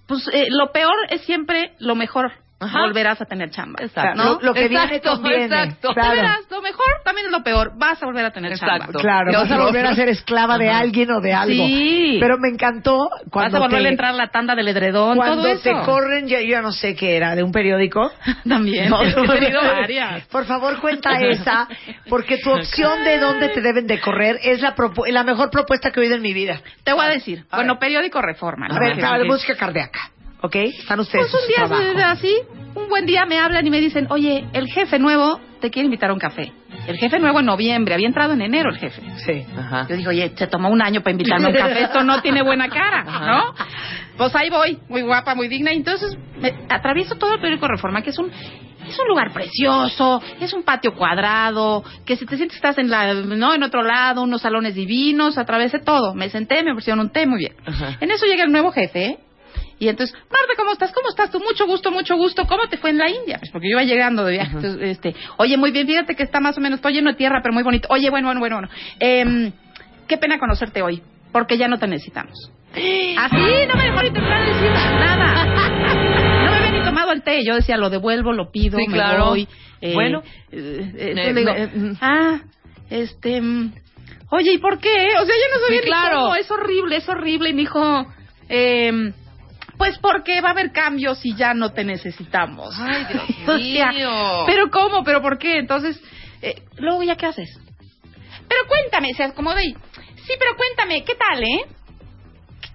pues 0.08 0.28
eh, 0.34 0.48
lo 0.50 0.72
peor 0.72 0.96
es 1.10 1.22
siempre 1.22 1.74
lo 1.80 1.96
mejor. 1.96 2.32
Ajá. 2.60 2.80
Volverás 2.80 3.22
a 3.22 3.26
tener 3.26 3.52
chamba. 3.52 3.80
Exacto. 3.84 4.16
¿no? 4.24 4.24
Lo, 4.36 4.40
lo 4.48 4.54
que 4.56 4.68
viene 4.68 4.86
Exacto, 4.96 5.12
conviene. 5.22 5.46
exacto. 5.46 5.90
De 5.90 5.94
Claro. 5.94 6.16
veras, 6.16 6.40
lo 6.50 6.62
mejor 6.64 6.86
también 7.06 7.28
es 7.28 7.32
lo 7.32 7.44
peor. 7.44 7.74
Vas 7.78 8.02
a 8.02 8.06
volver 8.08 8.26
a 8.26 8.32
tener 8.32 8.52
Exacto. 8.52 8.86
chamba. 8.86 9.00
Claro, 9.00 9.32
vas 9.34 9.52
a 9.52 9.58
volver 9.60 9.86
a 9.86 9.94
ser 9.94 10.10
esclava 10.10 10.58
de 10.58 10.70
Ajá. 10.70 10.80
alguien 10.80 11.12
o 11.12 11.22
de 11.22 11.34
algo. 11.34 11.66
Sí. 11.68 12.18
Pero 12.20 12.38
me 12.40 12.50
encantó 12.50 13.10
Vas 13.12 13.24
cuando 13.30 13.58
a 13.58 13.60
volver 13.62 13.82
te, 13.84 13.88
a 13.88 13.92
entrar 13.92 14.10
a 14.12 14.18
la 14.18 14.28
tanda 14.30 14.56
del 14.56 14.68
edredón, 14.70 15.18
cuando 15.18 15.36
todo 15.44 15.48
eso. 15.52 15.62
te 15.62 15.72
corren, 15.86 16.28
yo, 16.28 16.40
yo 16.40 16.48
ya 16.48 16.62
no 16.62 16.72
sé 16.72 16.96
qué 16.96 17.16
era, 17.16 17.36
de 17.36 17.44
un 17.44 17.52
periódico. 17.52 18.12
También. 18.50 18.90
No, 18.90 19.04
he 19.04 19.14
tenido 19.14 19.62
varias. 19.62 20.26
Por 20.26 20.46
favor, 20.46 20.80
cuenta 20.80 21.12
esa, 21.20 21.68
porque 22.10 22.38
tu 22.40 22.50
opción 22.52 23.04
de 23.04 23.20
dónde 23.20 23.50
te 23.50 23.62
deben 23.62 23.86
de 23.86 24.00
correr 24.02 24.40
es 24.42 24.62
la, 24.62 24.76
propu- 24.76 25.08
la 25.12 25.24
mejor 25.24 25.52
propuesta 25.52 25.92
que 25.92 26.00
he 26.00 26.04
oído 26.04 26.16
en 26.16 26.24
mi 26.24 26.34
vida. 26.34 26.60
Te 26.84 26.94
voy 26.94 27.06
a 27.06 27.10
decir. 27.10 27.46
A 27.52 27.58
bueno, 27.58 27.74
ver. 27.74 27.80
periódico 27.82 28.20
Reforma. 28.20 28.66
A 28.68 28.80
ver, 28.80 28.96
de 28.98 29.24
música 29.26 29.56
cardíaca, 29.56 30.10
¿ok? 30.42 30.56
Están 30.56 31.00
ustedes 31.00 31.28
Pues 31.32 31.44
un 31.44 31.48
día 31.48 31.68
trabajo. 31.68 32.12
así, 32.12 32.36
un 32.76 32.90
buen 32.90 33.06
día 33.06 33.26
me 33.26 33.40
hablan 33.40 33.66
y 33.66 33.70
me 33.70 33.80
dicen, 33.80 34.08
oye, 34.10 34.46
el 34.54 34.68
jefe 34.68 35.00
nuevo 35.00 35.40
te 35.60 35.72
quiere 35.72 35.86
invitar 35.86 36.10
a 36.10 36.14
un 36.14 36.20
café. 36.20 36.52
El 36.88 36.98
jefe 36.98 37.20
nuevo 37.20 37.40
en 37.40 37.46
noviembre, 37.48 37.94
había 37.94 38.08
entrado 38.08 38.34
en 38.34 38.42
enero 38.42 38.70
el 38.70 38.78
jefe. 38.78 39.02
Sí. 39.26 39.46
Ajá. 39.58 39.88
Yo 39.90 39.98
digo, 39.98 40.10
oye, 40.12 40.32
se 40.36 40.48
tomó 40.48 40.70
un 40.70 40.82
año 40.82 41.02
para 41.02 41.12
invitarme 41.12 41.48
a 41.48 41.50
un 41.50 41.56
café, 41.56 41.84
esto 41.84 42.04
no 42.04 42.22
tiene 42.22 42.42
buena 42.44 42.70
cara, 42.70 43.04
¿no? 43.04 43.54
Pues 44.18 44.36
ahí 44.36 44.50
voy, 44.50 44.80
muy 44.88 45.02
guapa, 45.02 45.36
muy 45.36 45.48
digna, 45.48 45.74
y 45.74 45.78
entonces 45.78 46.18
me 46.40 46.54
atravieso 46.70 47.16
todo 47.16 47.34
el 47.34 47.40
periódico 47.40 47.68
Reforma, 47.68 48.02
que 48.02 48.12
es 48.12 48.18
un 48.20 48.32
es 48.88 48.98
un 49.00 49.08
lugar 49.10 49.34
precioso, 49.34 50.22
es 50.40 50.54
un 50.54 50.64
patio 50.64 50.96
cuadrado, 50.96 51.84
que 52.06 52.16
si 52.16 52.26
te 52.26 52.38
sientes 52.38 52.58
que 52.58 52.68
estás 52.68 52.78
en 52.78 52.90
la, 52.90 53.14
no, 53.14 53.54
en 53.54 53.64
otro 53.64 53.84
lado, 53.84 54.22
unos 54.22 54.42
salones 54.42 54.76
divinos, 54.76 55.38
atravesé 55.38 55.80
todo. 55.80 56.16
Me 56.16 56.30
senté, 56.30 56.64
me 56.64 56.72
ofrecieron 56.72 57.02
un 57.02 57.10
té, 57.10 57.28
muy 57.28 57.40
bien. 57.40 57.54
Ajá. 57.66 57.98
En 58.00 58.12
eso 58.12 58.26
llega 58.26 58.46
el 58.46 58.52
nuevo 58.52 58.72
jefe 58.72 59.18
Y 59.80 59.90
entonces, 59.90 60.16
Marta, 60.32 60.54
¿cómo 60.58 60.72
estás? 60.72 60.92
¿Cómo 60.92 61.10
estás 61.10 61.30
tú? 61.32 61.40
Mucho 61.40 61.66
gusto, 61.68 61.92
mucho 61.92 62.16
gusto. 62.16 62.46
¿Cómo 62.48 62.68
te 62.68 62.78
fue 62.78 62.90
en 62.90 62.98
la 62.98 63.10
India? 63.10 63.38
Pues 63.40 63.52
porque 63.52 63.68
yo 63.70 63.74
iba 63.80 63.84
llegando 63.84 64.24
de 64.26 64.32
viaje. 64.34 64.56
Entonces, 64.56 64.82
este, 64.82 65.16
oye, 65.38 65.56
muy 65.58 65.72
bien, 65.72 65.86
fíjate 65.88 66.16
que 66.16 66.24
está 66.24 66.40
más 66.40 66.58
o 66.58 66.62
menos, 66.62 66.82
todo 66.82 66.92
lleno 66.92 67.12
de 67.12 67.18
tierra, 67.18 67.42
pero 67.44 67.54
muy 67.54 67.64
bonito. 67.64 67.88
Oye, 67.92 68.10
bueno, 68.10 68.28
bueno, 68.28 68.40
bueno, 68.40 68.56
bueno. 68.58 68.70
Em, 69.00 69.52
qué 70.08 70.18
pena 70.18 70.40
conocerte 70.40 70.82
hoy, 70.82 71.04
porque 71.32 71.58
ya 71.58 71.68
no 71.68 71.78
te 71.78 71.88
necesitamos. 71.88 72.52
Así, 72.74 73.38
no 73.68 73.76
me 73.76 73.84
dejó 73.84 74.02
ni 74.04 74.12
terminar 74.12 74.46
de 74.46 74.54
decir 74.54 74.72
nada. 74.72 75.46
No 76.46 76.52
me 76.52 76.58
había 76.58 76.72
ni 76.72 76.84
tomado 76.86 77.12
el 77.12 77.24
té. 77.24 77.44
Yo 77.46 77.56
decía, 77.56 77.78
lo 77.78 77.90
devuelvo, 77.90 78.34
lo 78.34 78.52
pido, 78.52 78.78
Sí, 78.80 78.88
me 78.88 78.94
claro. 78.96 79.26
voy. 79.28 79.48
Eh, 79.82 79.94
Bueno. 79.94 80.22
eh, 80.52 80.52
eh, 80.52 80.92
Eh, 80.98 81.10
entonces 81.12 81.34
le 81.34 81.40
digo, 81.40 81.54
no, 81.92 81.98
ah, 82.02 82.40
este... 82.90 83.42
mm, 83.42 83.74
Oye, 84.30 84.52
¿y 84.54 84.58
por 84.58 84.80
qué? 84.80 84.90
O 85.22 85.26
sea, 85.26 85.36
yo 85.36 85.54
no 85.54 85.60
sabía 85.66 85.80
Sí, 85.80 85.86
ni 85.86 85.92
claro. 85.92 86.16
cómo. 86.22 86.36
Es 86.36 86.52
horrible, 86.52 86.96
es 86.98 87.08
horrible. 87.08 87.50
Y 87.50 87.54
me 87.54 87.62
dijo, 87.62 88.06
eh, 88.50 89.12
pues 89.78 89.98
porque 90.00 90.42
va 90.42 90.50
a 90.50 90.52
haber 90.52 90.72
cambios 90.72 91.24
y 91.26 91.36
ya 91.36 91.54
no 91.54 91.72
te 91.74 91.84
necesitamos. 91.84 92.76
Ay, 92.80 93.06
Dios 93.46 93.94
mío. 93.94 94.44
Pero 94.46 94.70
¿cómo? 94.72 95.04
¿Pero 95.04 95.22
por 95.22 95.38
qué? 95.38 95.58
Entonces, 95.58 96.02
eh, 96.42 96.64
luego 96.78 97.04
ya 97.04 97.16
qué 97.16 97.28
haces. 97.28 97.50
Pero 98.48 98.62
cuéntame, 98.68 99.14
se 99.14 99.24
acomoda 99.24 99.64
y... 99.64 99.74
Sí, 99.74 100.34
pero 100.40 100.56
cuéntame, 100.56 101.04
¿qué 101.04 101.16
tal, 101.16 101.44
eh? 101.44 101.66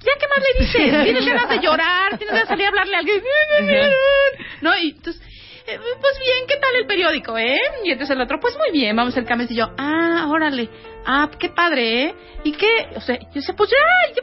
¿Ya 0.01 0.13
qué 0.19 0.27
más 0.29 0.39
le 0.39 0.61
dices? 0.65 1.05
¿Tienes 1.05 1.27
ganas 1.27 1.49
de 1.49 1.59
llorar? 1.61 2.19
¿Tienes 2.19 2.29
ganas 2.35 2.49
de 2.49 2.49
salir 2.49 2.67
a 2.67 2.69
hablarle 2.69 2.97
a 2.97 2.99
alguien? 2.99 3.21
¿No? 4.63 4.77
Y 4.79 4.91
entonces... 4.91 5.23
eh, 5.67 5.79
Pues 6.01 6.19
bien, 6.19 6.47
¿qué 6.49 6.57
tal 6.57 6.75
el 6.77 6.87
periódico, 6.87 7.37
eh? 7.39 7.59
Y 7.85 7.91
entonces 7.91 8.15
el 8.15 8.23
otro, 8.23 8.39
pues 8.41 8.57
muy 8.57 8.71
bien, 8.73 8.95
vamos 8.97 9.13
a 9.15 9.19
hacer 9.19 9.29
cambios. 9.29 9.51
Y 9.51 9.57
yo, 9.57 9.71
ah, 9.79 10.27
órale, 10.31 10.69
ah, 11.07 11.31
qué 11.39 11.49
padre, 11.51 12.05
¿eh? 12.05 12.15
¿Y 12.45 12.53
qué? 12.53 12.89
O 12.97 13.01
sea, 13.01 13.19
yo 13.19 13.27
decía, 13.35 13.55
pues 13.57 13.71
ya, 13.71 14.15
yo 14.17 14.23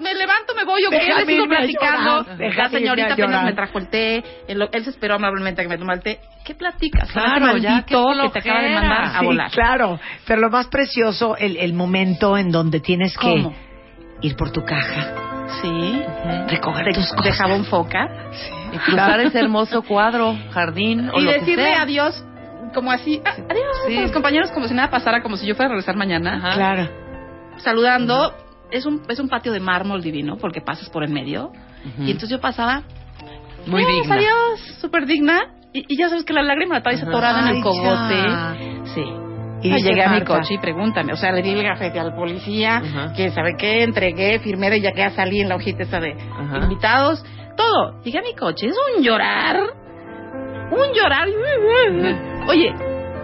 me 0.00 0.14
levanto, 0.14 0.54
me 0.54 0.64
voy, 0.64 0.82
yo 0.82 0.90
que 0.90 0.96
Déjame 0.98 1.24
le 1.24 1.32
sigo 1.32 1.44
a 1.44 1.48
platicando. 1.48 2.24
llorar, 2.24 2.54
La 2.56 2.68
señorita 2.68 3.08
a 3.08 3.12
apenas 3.12 3.44
me 3.44 3.52
trajo 3.54 3.78
el 3.78 3.88
té, 3.88 4.24
él, 4.48 4.68
él 4.72 4.84
se 4.84 4.90
esperó 4.90 5.14
amablemente 5.14 5.60
a 5.60 5.64
que 5.64 5.68
me 5.68 5.78
tomara 5.78 5.96
el 5.96 6.02
té. 6.02 6.20
¿Qué 6.44 6.54
platicas? 6.54 7.10
Claro, 7.10 7.50
Ese 7.52 7.60
ya, 7.60 7.82
qué 7.86 7.94
que 7.96 8.28
te 8.30 8.38
acaba 8.38 8.62
de 8.62 8.74
mandar 8.74 9.02
a 9.04 9.18
Sí, 9.20 9.24
volar. 9.24 9.50
claro. 9.50 9.98
Pero 10.26 10.40
lo 10.40 10.50
más 10.50 10.66
precioso, 10.68 11.36
el, 11.36 11.56
el 11.56 11.72
momento 11.74 12.36
en 12.36 12.50
donde 12.50 12.80
tienes 12.80 13.16
que 13.16 13.26
¿Cómo? 13.28 13.54
ir 14.20 14.36
por 14.36 14.50
tu 14.52 14.64
caja, 14.64 15.14
Sí. 15.62 16.02
recoger 16.48 16.92
tus 16.94 17.10
De 17.10 17.16
cosas. 17.16 17.36
jabón 17.38 17.64
foca. 17.64 18.08
Y 18.72 18.78
cruzar 18.78 19.20
ese 19.20 19.38
hermoso 19.38 19.82
cuadro, 19.82 20.36
jardín 20.50 21.08
o 21.10 21.18
y 21.20 21.24
lo 21.24 21.32
que 21.32 21.38
decirle 21.38 21.64
sea. 21.72 21.82
adiós 21.82 22.24
como 22.74 22.90
así. 22.92 23.22
ah, 23.24 23.30
adiós 23.48 23.76
Sí. 23.86 23.96
a 23.98 24.02
los 24.02 24.12
compañeros 24.12 24.50
como 24.50 24.66
si 24.68 24.74
nada 24.74 24.90
pasara, 24.90 25.22
como 25.22 25.36
si 25.36 25.46
yo 25.46 25.54
fuera 25.54 25.66
a 25.68 25.70
regresar 25.70 25.96
mañana. 25.96 26.36
Ajá. 26.36 26.54
Claro. 26.54 26.88
Saludando. 27.58 28.34
Es 28.70 28.84
un, 28.86 29.02
es 29.08 29.18
un 29.20 29.28
patio 29.28 29.52
de 29.52 29.60
mármol 29.60 30.02
divino 30.02 30.36
porque 30.38 30.60
pasas 30.60 30.88
por 30.90 31.04
en 31.04 31.12
medio. 31.12 31.52
Y 31.98 32.10
entonces 32.10 32.30
yo 32.30 32.40
pasaba. 32.40 32.82
Muy 33.66 33.84
digna. 33.84 34.14
Adiós, 34.16 34.60
súper 34.80 35.06
digna. 35.06 35.54
Y, 35.72 35.84
y 35.88 35.96
ya 35.98 36.08
sabes 36.08 36.24
que 36.24 36.32
la 36.32 36.42
lágrima 36.42 36.76
la 36.76 36.82
traes 36.82 37.02
en 37.02 37.08
el 37.08 37.62
cogote. 37.62 38.16
ya. 38.16 38.56
Sí. 38.94 39.04
Y 39.62 39.82
llegué 39.82 40.02
a 40.04 40.10
mi 40.10 40.22
coche 40.22 40.54
y 40.54 40.58
pregúntame. 40.58 41.12
O 41.12 41.16
sea, 41.16 41.32
le 41.32 41.42
di 41.42 41.50
el 41.50 41.62
gafete 41.62 41.98
al 41.98 42.14
policía, 42.14 42.76
Ajá. 42.76 43.12
que 43.14 43.30
sabe 43.30 43.56
qué, 43.58 43.82
entregué, 43.82 44.38
firmé 44.40 44.76
y 44.76 44.80
ya 44.82 44.92
que 44.92 45.08
salí 45.10 45.40
en 45.40 45.48
la 45.48 45.56
hojita 45.56 45.82
esa 45.82 45.98
de 46.00 46.14
invitados. 46.62 47.24
Todo. 47.56 48.00
Llegué 48.02 48.18
a 48.18 48.22
mi 48.22 48.34
coche. 48.34 48.66
Es 48.68 48.76
un 48.96 49.02
llorar. 49.02 49.56
Un 50.70 50.92
llorar. 50.94 51.26
Oye, 52.48 52.72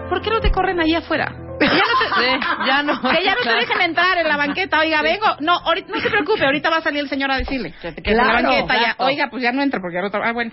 ¿por 0.09 0.21
qué 0.21 0.29
no 0.29 0.39
te 0.39 0.51
corren 0.51 0.79
ahí 0.79 0.95
afuera? 0.95 1.31
Que 1.69 1.75
ya 1.75 1.81
no 1.83 2.15
te, 2.15 2.23
Sí, 2.23 2.67
ya 2.67 2.83
no. 2.83 3.01
que 3.01 3.23
ya 3.23 3.35
no 3.35 3.41
te 3.41 3.53
dejen 3.53 3.81
entrar 3.81 4.17
en 4.17 4.27
la 4.27 4.37
banqueta. 4.37 4.79
Oiga, 4.79 5.01
vengo. 5.01 5.25
No, 5.39 5.53
ahorita, 5.57 5.91
no 5.93 5.99
se 6.01 6.09
preocupe. 6.09 6.45
Ahorita 6.45 6.69
va 6.69 6.77
a 6.77 6.81
salir 6.81 6.99
el 7.01 7.09
señor 7.09 7.31
a 7.31 7.37
decirle. 7.37 7.73
Que, 7.81 7.87
en 7.89 8.17
la 8.17 8.23
Claro, 8.23 8.49
banqueta 8.49 8.75
ya. 8.81 8.95
Oiga, 8.99 9.27
pues 9.29 9.43
ya 9.43 9.51
no 9.51 9.61
entra 9.61 9.79
porque 9.81 9.95
ya 9.95 10.01
no 10.01 10.07
está. 10.07 10.19
Ah, 10.23 10.31
bueno. 10.33 10.51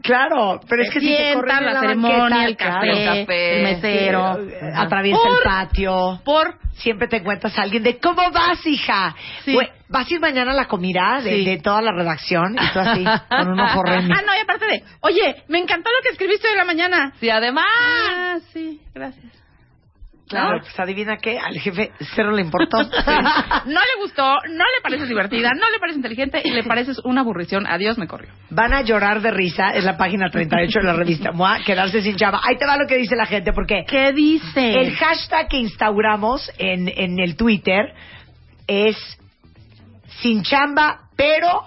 Claro, 0.00 0.60
pero 0.68 0.82
es 0.84 0.90
que 0.90 1.00
si 1.00 1.16
corren 1.34 1.58
en 1.58 1.64
la 1.66 1.72
la 1.72 1.80
ceremonia, 1.80 2.44
el 2.44 2.56
café, 2.56 2.88
el 2.88 3.04
café. 3.24 3.56
el 3.56 3.62
mesero. 3.64 4.38
Eh, 4.48 4.72
atraviesa 4.76 5.18
Por- 5.20 5.32
el 5.38 5.42
patio. 5.44 6.20
Por 6.24 6.58
Siempre 6.78 7.08
te 7.08 7.16
encuentras 7.16 7.58
a 7.58 7.62
alguien 7.62 7.82
de 7.82 7.98
¿cómo 7.98 8.30
vas, 8.30 8.64
hija? 8.64 9.12
Sí. 9.44 9.58
¿Vas 9.88 10.08
a 10.08 10.14
ir 10.14 10.20
mañana 10.20 10.52
a 10.52 10.54
la 10.54 10.66
comida 10.66 11.20
de, 11.20 11.30
Sí. 11.38 11.44
de 11.44 11.58
toda 11.58 11.82
la 11.82 11.90
redacción? 11.90 12.54
Y 12.54 12.72
tú 12.72 12.78
así, 12.78 13.04
con 13.28 13.48
un 13.50 13.58
ojo. 13.58 13.82
Ah, 13.88 14.00
no, 14.00 14.36
y 14.36 14.40
aparte 14.40 14.66
de, 14.66 14.84
oye, 15.00 15.42
me 15.48 15.58
encantó 15.58 15.90
lo 15.90 16.00
que 16.04 16.10
escribiste 16.10 16.46
hoy 16.46 16.52
en 16.52 16.58
la 16.58 16.64
mañana. 16.64 17.12
Sí, 17.18 17.28
además. 17.28 17.64
Ah, 17.68 18.36
sí, 18.52 18.80
gracias. 18.94 19.24
Claro, 20.28 20.60
pues 20.60 20.78
adivina 20.78 21.16
qué, 21.16 21.38
al 21.38 21.58
jefe 21.58 21.90
cero 22.14 22.32
le 22.32 22.42
importó. 22.42 22.78
No 23.66 23.80
le 23.80 24.02
gustó, 24.02 24.22
no 24.48 24.64
le 24.64 24.82
pareces 24.82 25.08
divertida, 25.08 25.50
no 25.54 25.70
le 25.70 25.78
parece 25.78 25.96
inteligente 25.98 26.40
y 26.44 26.50
le 26.50 26.62
pareces 26.64 26.98
una 27.04 27.20
aburrición. 27.22 27.66
Adiós, 27.66 27.98
me 27.98 28.06
corrió. 28.06 28.30
Van 28.50 28.72
a 28.72 28.82
llorar 28.82 29.20
de 29.20 29.30
risa, 29.30 29.70
es 29.70 29.84
la 29.84 29.96
página 29.96 30.30
38 30.30 30.80
de 30.80 30.84
la 30.86 30.92
revista 30.94 31.32
MOA, 31.32 31.60
quedarse 31.64 32.00
sin 32.02 32.16
chava. 32.16 32.40
Ahí 32.44 32.56
te 32.56 32.66
va 32.66 32.76
lo 32.76 32.86
que 32.86 32.96
dice 32.96 33.16
la 33.16 33.26
gente, 33.26 33.52
porque 33.52 33.84
¿Qué 33.86 34.12
dice? 34.12 34.80
el 34.80 34.94
hashtag 34.96 35.48
que 35.48 35.58
instauramos 35.58 36.50
en, 36.58 36.88
en 36.88 37.18
el 37.20 37.36
Twitter 37.36 37.92
es 38.66 38.96
sin 40.20 40.42
chamba, 40.42 41.00
pero 41.16 41.62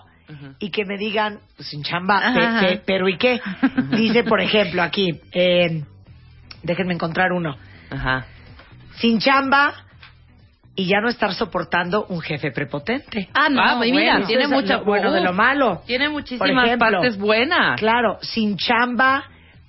y 0.60 0.72
que 0.72 0.86
me 0.86 0.98
digan 0.98 1.40
pues, 1.58 1.68
sin 1.70 1.84
chamba, 1.84 2.20
pe- 2.34 2.40
Ajá. 2.46 2.60
pe- 2.62 2.82
pero 2.86 3.10
¿y 3.10 3.18
qué? 3.18 3.42
Dice, 3.92 4.24
por 4.24 4.40
ejemplo, 4.40 4.82
aquí, 4.82 5.10
eh, 5.34 5.84
déjenme 6.64 6.94
encontrar 6.94 7.32
uno. 7.34 7.58
Ajá. 7.90 8.26
Sin 8.98 9.20
chamba 9.20 9.74
y 10.76 10.88
ya 10.88 11.02
no 11.02 11.10
estar 11.10 11.34
soportando 11.34 12.06
un 12.10 12.22
jefe 12.22 12.52
prepotente. 12.52 13.30
Ah, 13.34 13.50
no, 13.50 13.62
Ah, 13.62 13.76
mira, 13.80 13.94
bueno, 13.94 14.18
Eso 14.20 14.28
tiene 14.28 14.44
es 14.44 14.50
mucha- 14.50 14.78
lo 14.78 14.86
bueno 14.86 15.12
de 15.12 15.22
lo 15.22 15.34
malo. 15.34 15.82
Tiene 15.86 16.06
Por 16.06 16.14
muchísimas 16.14 16.66
ejemplo, 16.66 16.92
partes 16.92 17.18
buenas. 17.18 17.80
Claro, 17.80 18.18
sin 18.22 18.58
chamba, 18.58 19.24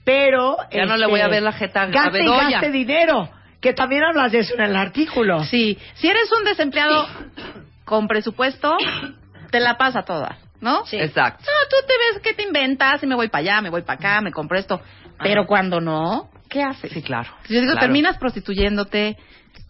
pero... 0.05 0.57
este, 0.63 0.79
Ya 0.79 0.87
no 0.87 0.97
le 0.97 1.07
voy 1.07 1.21
a 1.21 1.29
ver 1.29 1.43
la 1.43 1.53
jeta 1.53 1.83
a 1.83 1.87
Gaste 1.87 2.19
y 2.21 2.23
Bedoya. 2.23 2.51
gaste 2.51 2.71
dinero. 2.71 3.29
Que 3.61 3.73
también 3.73 4.03
hablas 4.05 4.33
de 4.33 4.41
eso 4.41 4.55
en 4.55 4.61
el 4.63 4.77
artículo. 4.77 5.45
Sí, 5.45 5.79
si 5.95 6.09
eres 6.09 6.31
un 6.33 6.45
desempleado 6.45 7.07
con 7.85 8.09
presupuesto, 8.09 8.77
te 9.51 9.61
la 9.61 9.77
pasa 9.77 10.03
toda, 10.03 10.37
¿no? 10.61 10.85
Sí. 10.87 10.97
Exacto. 10.97 11.45
No, 11.45 11.69
tú 11.71 11.77
te 11.87 11.93
ves 11.99 12.23
que 12.23 12.35
te 12.35 12.43
inventas 12.43 13.01
y 13.03 13.07
me 13.07 13.15
voy 13.15 13.29
para 13.29 13.41
allá, 13.43 13.61
me 13.61 13.71
voy 13.71 13.83
para 13.83 13.99
acá, 13.99 14.21
me 14.21 14.33
compro 14.33 14.59
esto. 14.59 14.81
Pero 15.23 15.47
cuando 15.47 15.81
no, 15.81 16.31
¿qué 16.49 16.63
haces? 16.63 16.93
Sí, 16.93 17.03
claro. 17.03 17.31
Yo 17.49 17.61
digo, 17.61 17.73
Claro. 17.73 17.81
terminas 17.81 18.19
prostituyéndote, 18.19 19.17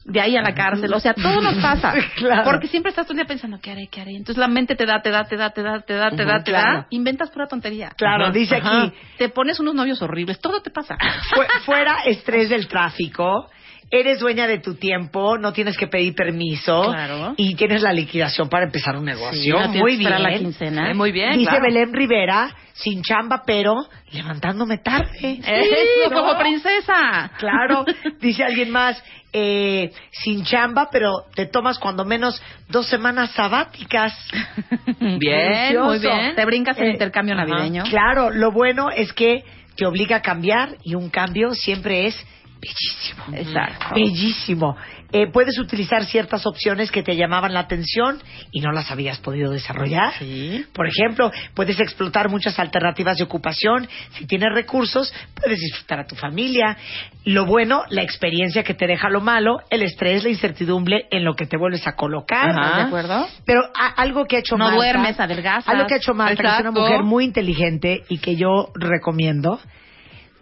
de 0.04 0.20
ahí 0.20 0.36
a 0.36 0.42
la 0.42 0.52
cárcel. 0.54 0.92
O 0.92 0.98
sea, 1.00 1.14
todo 1.14 1.40
nos 1.40 1.54
pasa. 1.56 1.94
Claro. 2.16 2.42
Porque 2.44 2.66
siempre 2.68 2.90
estás 2.90 3.06
todo 3.06 3.12
el 3.12 3.18
día 3.18 3.26
pensando, 3.26 3.58
¿qué 3.60 3.70
haré, 3.70 3.88
qué 3.88 4.00
haré? 4.00 4.12
Entonces 4.16 4.36
la 4.38 4.48
mente 4.48 4.74
te 4.74 4.84
da, 4.84 5.00
te 5.00 5.10
da, 5.10 5.24
te 5.24 5.36
da, 5.36 5.50
te 5.50 5.62
da, 5.62 5.80
te 5.80 5.94
da, 5.94 6.10
te 6.10 6.24
da, 6.24 6.38
te 6.42 6.50
claro. 6.50 6.78
da. 6.80 6.86
Inventas 6.90 7.30
pura 7.30 7.46
tontería. 7.46 7.90
Claro, 7.96 8.24
Ajá, 8.24 8.32
dice 8.32 8.56
ajá. 8.56 8.82
aquí, 8.84 8.92
Te 9.18 9.28
pones 9.28 9.60
unos 9.60 9.74
novios 9.74 10.02
horribles, 10.02 10.40
todo 10.40 10.60
te 10.60 10.70
pasa. 10.70 10.96
fu- 11.34 11.64
fuera 11.64 11.98
estrés 12.06 12.48
del 12.48 12.66
tráfico, 12.68 13.48
eres 13.94 14.20
dueña 14.20 14.46
de 14.46 14.58
tu 14.58 14.74
tiempo, 14.76 15.36
no 15.36 15.52
tienes 15.52 15.76
que 15.76 15.86
pedir 15.86 16.14
permiso 16.14 16.82
Claro. 16.90 17.34
y 17.36 17.54
tienes 17.56 17.82
la 17.82 17.92
liquidación 17.92 18.48
para 18.48 18.64
empezar 18.64 18.96
un 18.96 19.04
negocio. 19.04 19.40
Sí, 19.42 19.50
no 19.50 19.58
tienes 19.70 19.80
Muy 19.82 19.96
bien. 19.98 20.22
la 20.22 20.38
quincena. 20.38 20.88
Sí, 20.88 20.94
muy 20.94 21.12
bien, 21.12 21.32
Dice 21.38 21.50
claro. 21.50 21.64
Belén 21.66 21.92
Rivera, 21.92 22.56
sin 22.72 23.02
chamba, 23.02 23.42
pero 23.46 23.74
levantándome 24.12 24.78
tarde. 24.78 25.40
Eso, 25.44 26.10
¿no? 26.10 26.16
como 26.22 26.38
princesa. 26.38 27.30
Claro, 27.38 27.84
dice 28.20 28.42
alguien 28.44 28.70
más, 28.70 29.02
eh, 29.34 29.92
sin 30.10 30.42
chamba, 30.44 30.88
pero 30.90 31.12
te 31.34 31.44
tomas 31.44 31.78
cuando 31.78 32.06
menos 32.06 32.42
dos 32.70 32.86
semanas 32.86 33.32
sabáticas. 33.32 34.12
Bien, 35.00 35.18
Delicioso. 35.18 35.84
muy 35.84 35.98
bien. 35.98 36.34
Te 36.34 36.44
brincas 36.46 36.78
el 36.78 36.86
Eh, 36.88 36.90
intercambio 36.92 37.34
ajá. 37.34 37.44
navideño. 37.46 37.84
Claro, 37.90 38.30
lo 38.30 38.50
bueno 38.52 38.88
es 38.90 39.12
que 39.12 39.44
te 39.76 39.84
obliga 39.86 40.16
a 40.16 40.22
cambiar 40.22 40.76
y 40.82 40.94
un 40.94 41.10
cambio 41.10 41.54
siempre 41.54 42.06
es 42.06 42.16
bellísimo. 42.62 43.24
Exacto. 43.36 43.94
Bellísimo. 43.94 44.76
Eh, 45.14 45.26
puedes 45.30 45.58
utilizar 45.58 46.04
ciertas 46.06 46.46
opciones 46.46 46.90
que 46.90 47.02
te 47.02 47.14
llamaban 47.16 47.52
la 47.52 47.60
atención 47.60 48.22
y 48.50 48.60
no 48.60 48.72
las 48.72 48.90
habías 48.90 49.18
podido 49.18 49.50
desarrollar. 49.50 50.14
Sí. 50.18 50.64
Por 50.72 50.86
ejemplo, 50.86 51.30
puedes 51.54 51.78
explotar 51.80 52.30
muchas 52.30 52.58
alternativas 52.58 53.18
de 53.18 53.24
ocupación. 53.24 53.86
Si 54.12 54.26
tienes 54.26 54.54
recursos, 54.54 55.12
puedes 55.34 55.58
disfrutar 55.60 56.00
a 56.00 56.06
tu 56.06 56.14
familia. 56.14 56.78
Lo 57.24 57.44
bueno, 57.44 57.82
la 57.90 58.02
experiencia 58.02 58.62
que 58.62 58.72
te 58.74 58.86
deja 58.86 59.10
lo 59.10 59.20
malo, 59.20 59.58
el 59.68 59.82
estrés, 59.82 60.22
la 60.24 60.30
incertidumbre 60.30 61.06
en 61.10 61.24
lo 61.24 61.34
que 61.34 61.44
te 61.46 61.58
vuelves 61.58 61.86
a 61.86 61.92
colocar. 61.94 62.48
Ajá. 62.50 62.60
¿Estás 62.62 62.76
de 62.76 62.82
acuerdo? 62.82 63.26
Pero 63.44 63.60
a- 63.78 63.88
algo 64.00 64.24
que 64.24 64.36
ha 64.36 64.38
hecho 64.38 64.56
No 64.56 64.64
Marta, 64.64 64.76
duermes, 64.76 65.20
adelgazas. 65.20 65.68
Algo 65.68 65.86
que 65.86 65.94
ha 65.94 65.96
hecho 65.98 66.14
Marta, 66.14 66.42
que 66.42 66.48
es 66.48 66.60
una 66.60 66.70
mujer 66.70 67.02
muy 67.02 67.24
inteligente 67.24 68.02
y 68.08 68.18
que 68.18 68.36
yo 68.36 68.68
recomiendo. 68.74 69.60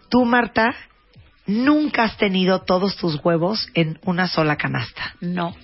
Tú, 0.09 0.23
Marta, 0.25 0.73
nunca 1.51 2.03
has 2.03 2.17
tenido 2.17 2.61
todos 2.61 2.95
tus 2.97 3.23
huevos 3.23 3.67
en 3.73 3.99
una 4.05 4.27
sola 4.27 4.55
canasta. 4.57 5.13
No. 5.21 5.55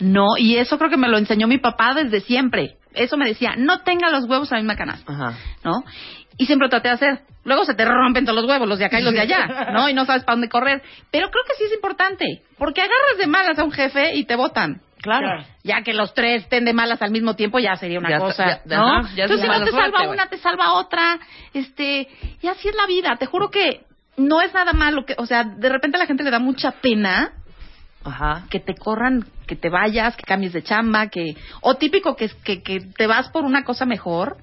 No, 0.00 0.36
y 0.36 0.56
eso 0.56 0.76
creo 0.78 0.90
que 0.90 0.96
me 0.96 1.08
lo 1.08 1.18
enseñó 1.18 1.46
mi 1.46 1.58
papá 1.58 1.94
desde 1.94 2.20
siempre. 2.20 2.76
Eso 2.94 3.16
me 3.16 3.26
decía, 3.26 3.54
no 3.56 3.80
tenga 3.80 4.08
los 4.10 4.24
huevos 4.24 4.50
en 4.52 4.56
la 4.58 4.62
misma 4.62 4.76
canasta, 4.76 5.12
Ajá. 5.12 5.38
¿no? 5.64 5.84
Y 6.36 6.46
siempre 6.46 6.68
traté 6.68 6.88
de 6.88 6.94
hacer. 6.94 7.20
Luego 7.44 7.64
se 7.64 7.74
te 7.74 7.84
rompen 7.84 8.24
todos 8.24 8.40
los 8.40 8.48
huevos, 8.48 8.68
los 8.68 8.78
de 8.78 8.86
acá 8.86 8.98
y 9.00 9.02
los 9.04 9.12
de 9.12 9.20
allá, 9.20 9.46
¿no? 9.72 9.88
Y 9.88 9.94
no 9.94 10.04
sabes 10.04 10.24
para 10.24 10.34
dónde 10.34 10.48
correr. 10.48 10.82
Pero 11.10 11.30
creo 11.30 11.42
que 11.46 11.54
sí 11.58 11.64
es 11.64 11.74
importante, 11.74 12.42
porque 12.58 12.80
agarras 12.80 13.18
de 13.18 13.26
malas 13.26 13.58
a 13.58 13.64
un 13.64 13.70
jefe 13.72 14.14
y 14.16 14.24
te 14.24 14.34
votan. 14.36 14.80
Claro. 15.00 15.44
Ya 15.62 15.82
que 15.82 15.92
los 15.92 16.14
tres 16.14 16.42
estén 16.44 16.64
de 16.64 16.72
malas 16.72 17.02
al 17.02 17.10
mismo 17.10 17.36
tiempo 17.36 17.58
ya 17.58 17.76
sería 17.76 17.98
una 17.98 18.08
Ya 18.10 18.18
cosa, 18.18 18.50
está- 18.52 18.68
ya- 18.68 18.76
¿no? 18.78 19.02
ya 19.14 19.24
Entonces 19.24 19.40
si 19.46 19.46
no 19.58 19.64
te 19.64 19.70
salva 19.70 19.98
suerte, 19.98 20.08
una, 20.12 20.26
te 20.28 20.38
salva 20.38 20.72
otra, 20.74 21.18
este, 21.52 22.08
y 22.40 22.46
así 22.48 22.68
es 22.68 22.74
la 22.74 22.86
vida. 22.86 23.14
Te 23.18 23.26
juro 23.26 23.50
que 23.50 23.82
no 24.16 24.40
es 24.40 24.52
nada 24.54 24.72
malo 24.72 25.04
que, 25.04 25.14
o 25.18 25.26
sea, 25.26 25.44
de 25.44 25.68
repente 25.68 25.96
a 25.96 26.00
la 26.00 26.06
gente 26.06 26.24
le 26.24 26.30
da 26.30 26.38
mucha 26.38 26.72
pena 26.72 27.32
Ajá. 28.04 28.46
que 28.50 28.60
te 28.60 28.74
corran, 28.74 29.24
que 29.46 29.56
te 29.56 29.68
vayas, 29.70 30.16
que 30.16 30.24
cambies 30.24 30.52
de 30.52 30.62
chamba, 30.62 31.08
que 31.08 31.36
o 31.60 31.74
típico 31.76 32.16
que, 32.16 32.30
que, 32.44 32.62
que 32.62 32.80
te 32.80 33.06
vas 33.06 33.28
por 33.30 33.44
una 33.44 33.64
cosa 33.64 33.86
mejor 33.86 34.36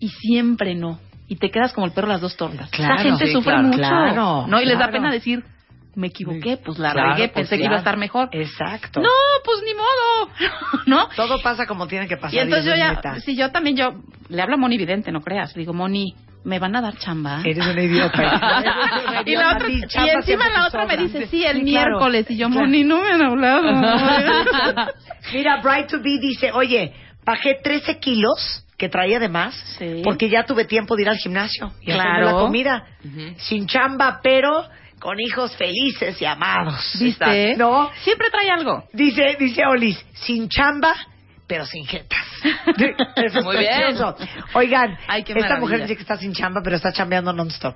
y 0.00 0.08
siempre 0.08 0.74
no 0.74 0.98
y 1.32 1.36
te 1.36 1.50
quedas 1.50 1.72
como 1.72 1.86
el 1.86 1.92
perro 1.92 2.08
las 2.08 2.20
dos 2.20 2.36
tortas. 2.36 2.70
Claro, 2.70 2.94
Esa 2.94 3.04
gente 3.04 3.26
sí, 3.26 3.32
sufre 3.32 3.52
claro, 3.52 3.68
mucho, 3.68 3.78
claro, 3.78 4.46
¿no? 4.46 4.60
Y 4.60 4.66
les 4.66 4.78
da 4.78 4.90
pena 4.90 5.10
decir, 5.10 5.42
me 5.94 6.08
equivoqué, 6.08 6.58
pues 6.58 6.78
la 6.78 6.92
regué, 6.92 7.28
pues 7.28 7.48
pensé 7.48 7.56
que 7.56 7.64
iba 7.64 7.76
a 7.76 7.78
estar 7.78 7.96
mejor. 7.96 8.28
Exacto. 8.32 9.00
No, 9.00 9.08
pues 9.42 9.60
ni 9.64 9.72
modo, 9.72 10.82
¿no? 10.86 11.08
Todo 11.16 11.40
pasa 11.40 11.66
como 11.66 11.86
tiene 11.86 12.06
que 12.06 12.18
pasar. 12.18 12.34
Y 12.34 12.38
entonces 12.38 12.66
yo 12.66 12.76
ya, 12.76 13.00
si 13.20 13.34
yo 13.34 13.50
también 13.50 13.76
yo 13.76 13.94
le 14.28 14.42
hablo 14.42 14.56
a 14.56 14.58
Moni 14.58 14.76
Vidente, 14.76 15.10
no 15.10 15.22
creas, 15.22 15.54
digo, 15.54 15.72
Moni, 15.72 16.14
¿me 16.44 16.58
van 16.58 16.74
a 16.76 16.80
dar 16.80 16.96
chamba? 16.98 17.40
Eres 17.44 17.66
una 17.66 17.82
idiota. 17.82 18.22
y 19.26 19.34
la 19.36 19.54
otra, 19.56 19.68
y 19.70 19.82
encima 20.10 20.48
la 20.50 20.66
otra 20.66 20.86
me 20.86 20.96
dice, 20.96 21.26
sí, 21.28 21.44
el 21.44 21.58
Sí, 21.58 21.70
claro. 21.70 21.90
miércoles. 21.90 22.26
Y 22.30 22.36
yo. 22.36 22.48
Moni, 22.48 22.84
no 22.84 23.00
me 23.02 23.10
han 23.12 23.22
hablado. 23.22 23.62
Mira, 25.32 25.60
Bright 25.62 25.88
to 25.88 25.98
Be 26.00 26.18
dice, 26.20 26.50
oye, 26.52 26.92
bajé 27.24 27.56
13 27.62 27.98
kilos 27.98 28.64
que 28.76 28.88
traía 28.88 29.18
de 29.20 29.28
más 29.28 29.54
Sí. 29.78 30.00
porque 30.02 30.28
ya 30.28 30.44
tuve 30.44 30.64
tiempo 30.64 30.96
de 30.96 31.02
ir 31.02 31.08
al 31.08 31.16
gimnasio 31.16 31.72
y 31.82 31.92
Claro. 31.92 32.24
la 32.26 32.32
comida. 32.32 32.84
Sin 33.36 33.66
chamba, 33.66 34.20
pero 34.22 34.64
con 34.98 35.18
hijos 35.20 35.56
felices 35.56 36.20
y 36.20 36.24
amados. 36.24 36.96
¿Viste? 37.00 37.56
¿No? 37.56 37.90
Siempre 38.02 38.28
trae 38.30 38.50
algo. 38.50 38.84
Dice, 38.92 39.36
dice 39.38 39.62
Olis, 39.66 40.04
sin 40.14 40.48
chamba, 40.48 40.94
pero 41.52 41.66
sin 41.66 41.84
jetas. 41.84 42.18
Eso 43.16 43.38
es 43.40 43.44
Muy 43.44 43.58
bien. 43.58 43.70
precioso. 43.76 44.16
Oigan, 44.54 44.96
Ay, 45.06 45.20
esta 45.20 45.34
maravilla. 45.34 45.60
mujer 45.60 45.82
dice 45.82 45.96
que 45.96 46.00
está 46.00 46.16
sin 46.16 46.32
chamba, 46.32 46.62
pero 46.64 46.76
está 46.76 46.94
chambeando 46.94 47.30
non-stop. 47.34 47.74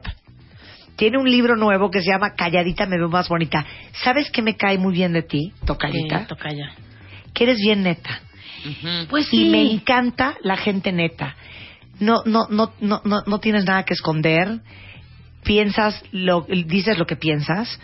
Tiene 0.96 1.18
un 1.18 1.30
libro 1.30 1.56
nuevo 1.56 1.90
que 1.90 2.00
se 2.00 2.10
llama 2.10 2.32
Calladita 2.34 2.86
me 2.86 2.96
veo 2.96 3.10
más 3.10 3.28
bonita. 3.28 3.66
¿Sabes 4.02 4.30
qué 4.30 4.40
me 4.40 4.56
cae 4.56 4.78
muy 4.78 4.94
bien 4.94 5.12
de 5.12 5.20
ti, 5.24 5.52
Tocallita? 5.66 6.26
toca 6.26 6.48
ya. 6.54 6.72
Que 7.34 7.44
eres 7.44 7.58
bien 7.58 7.82
neta. 7.82 8.18
Ujú. 8.64 9.08
Pues 9.10 9.26
Y 9.30 9.44
sí. 9.44 9.48
me 9.50 9.60
encanta 9.70 10.36
la 10.40 10.56
gente 10.56 10.90
neta. 10.92 11.36
No, 12.00 12.22
no, 12.24 12.46
no, 12.48 12.72
no, 12.80 13.02
no, 13.04 13.24
no 13.26 13.40
tienes 13.40 13.66
nada 13.66 13.82
que 13.84 13.92
esconder. 13.92 14.60
Piensas 15.44 16.02
lo, 16.12 16.46
dices 16.48 16.96
lo 16.96 17.04
que 17.06 17.16
piensas. 17.16 17.78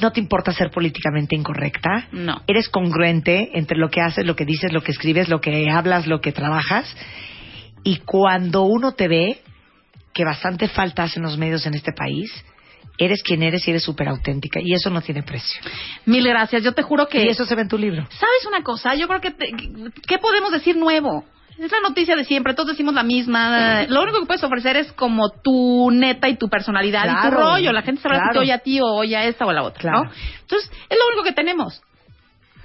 No 0.00 0.12
te 0.12 0.20
importa 0.20 0.52
ser 0.52 0.70
políticamente 0.70 1.34
incorrecta. 1.34 2.08
No. 2.12 2.42
Eres 2.46 2.68
congruente 2.68 3.50
entre 3.54 3.76
lo 3.78 3.88
que 3.90 4.00
haces, 4.00 4.24
lo 4.26 4.36
que 4.36 4.44
dices, 4.44 4.72
lo 4.72 4.82
que 4.82 4.92
escribes, 4.92 5.28
lo 5.28 5.40
que 5.40 5.68
hablas, 5.70 6.06
lo 6.06 6.20
que 6.20 6.32
trabajas. 6.32 6.94
Y 7.84 7.98
cuando 8.04 8.62
uno 8.62 8.92
te 8.92 9.08
ve, 9.08 9.40
que 10.12 10.24
bastante 10.24 10.68
falta 10.68 11.04
hace 11.04 11.18
en 11.18 11.24
los 11.24 11.38
medios 11.38 11.64
en 11.66 11.74
este 11.74 11.92
país, 11.92 12.30
eres 12.98 13.22
quien 13.22 13.42
eres 13.42 13.66
y 13.66 13.70
eres 13.70 13.82
súper 13.84 14.08
auténtica. 14.08 14.60
Y 14.62 14.74
eso 14.74 14.90
no 14.90 15.00
tiene 15.00 15.22
precio. 15.22 15.60
Mil 16.04 16.26
gracias. 16.26 16.62
Yo 16.62 16.72
te 16.74 16.82
juro 16.82 17.08
que. 17.08 17.24
Y 17.24 17.28
eso 17.28 17.44
se 17.46 17.54
ve 17.54 17.62
en 17.62 17.68
tu 17.68 17.78
libro. 17.78 18.06
¿Sabes 18.10 18.46
una 18.46 18.62
cosa? 18.62 18.94
Yo 18.94 19.08
creo 19.08 19.20
que. 19.20 19.30
te- 19.30 19.52
¿Qué 20.06 20.18
podemos 20.18 20.52
decir 20.52 20.76
nuevo? 20.76 21.24
Es 21.58 21.72
la 21.72 21.80
noticia 21.80 22.14
de 22.14 22.24
siempre, 22.24 22.54
todos 22.54 22.68
decimos 22.70 22.94
la 22.94 23.02
misma. 23.02 23.84
Lo 23.88 24.02
único 24.02 24.20
que 24.20 24.26
puedes 24.26 24.44
ofrecer 24.44 24.76
es 24.76 24.92
como 24.92 25.30
tu 25.30 25.90
neta 25.90 26.28
y 26.28 26.36
tu 26.36 26.48
personalidad 26.48 27.04
y 27.04 27.08
tu 27.08 27.20
Claro, 27.30 27.36
rollo. 27.36 27.72
La 27.72 27.82
gente 27.82 28.00
sabrá 28.00 28.18
si 28.18 28.22
te 28.22 28.30
claro. 28.30 28.40
oye 28.40 28.52
a 28.52 28.58
ti 28.58 28.80
o 28.80 28.86
oye 28.86 29.16
a 29.16 29.24
esta 29.24 29.44
o 29.44 29.50
a 29.50 29.52
la 29.52 29.62
otra, 29.64 29.80
Claro. 29.80 30.04
¿no? 30.04 30.10
Entonces, 30.42 30.70
es 30.88 30.96
lo 30.98 31.06
único 31.08 31.24
que 31.24 31.32
tenemos. 31.32 31.82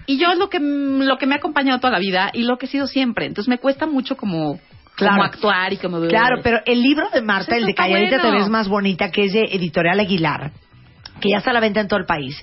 Y 0.06 0.18
yo 0.18 0.32
es 0.32 0.38
lo 0.38 0.50
que, 0.50 0.60
lo 0.60 1.18
que 1.18 1.26
me 1.26 1.34
ha 1.34 1.38
acompañado 1.38 1.80
toda 1.80 1.92
la 1.94 2.00
vida 2.00 2.30
y 2.34 2.44
lo 2.44 2.58
que 2.58 2.68
he 2.68 2.70
sido 2.70 2.86
siempre. 2.88 3.26
Entonces, 3.26 3.50
me 3.50 3.58
cuesta 3.58 3.88
mucho 3.88 4.16
como, 4.16 4.60
Claro. 4.96 5.14
como 5.14 5.24
actuar 5.24 5.74
y 5.74 5.78
como... 5.78 6.00
Claro, 6.08 6.42
pero 6.44 6.60
el 6.66 6.82
libro 6.84 7.10
de 7.10 7.22
Marta, 7.24 7.48
Pues 7.50 7.62
el 7.62 7.66
de 7.66 7.74
Calladita 7.74 8.18
te 8.18 8.28
bueno. 8.28 8.38
ves 8.40 8.50
más 8.50 8.68
bonita, 8.68 9.10
que 9.10 9.24
es 9.26 9.34
de 9.34 9.42
Editorial 9.52 10.00
Aguilar, 10.00 10.52
que 11.20 11.30
ya 11.30 11.38
está 11.38 11.50
a 11.50 11.54
la 11.54 11.62
venta 11.62 11.80
en 11.80 11.88
todo 11.88 12.00
el 12.00 12.06
país, 12.06 12.36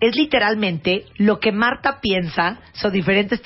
es 0.00 0.16
literalmente 0.16 1.04
lo 1.16 1.38
que 1.40 1.52
Marta 1.52 2.00
piensa 2.00 2.58
son 2.72 2.92
diferentes 2.92 3.40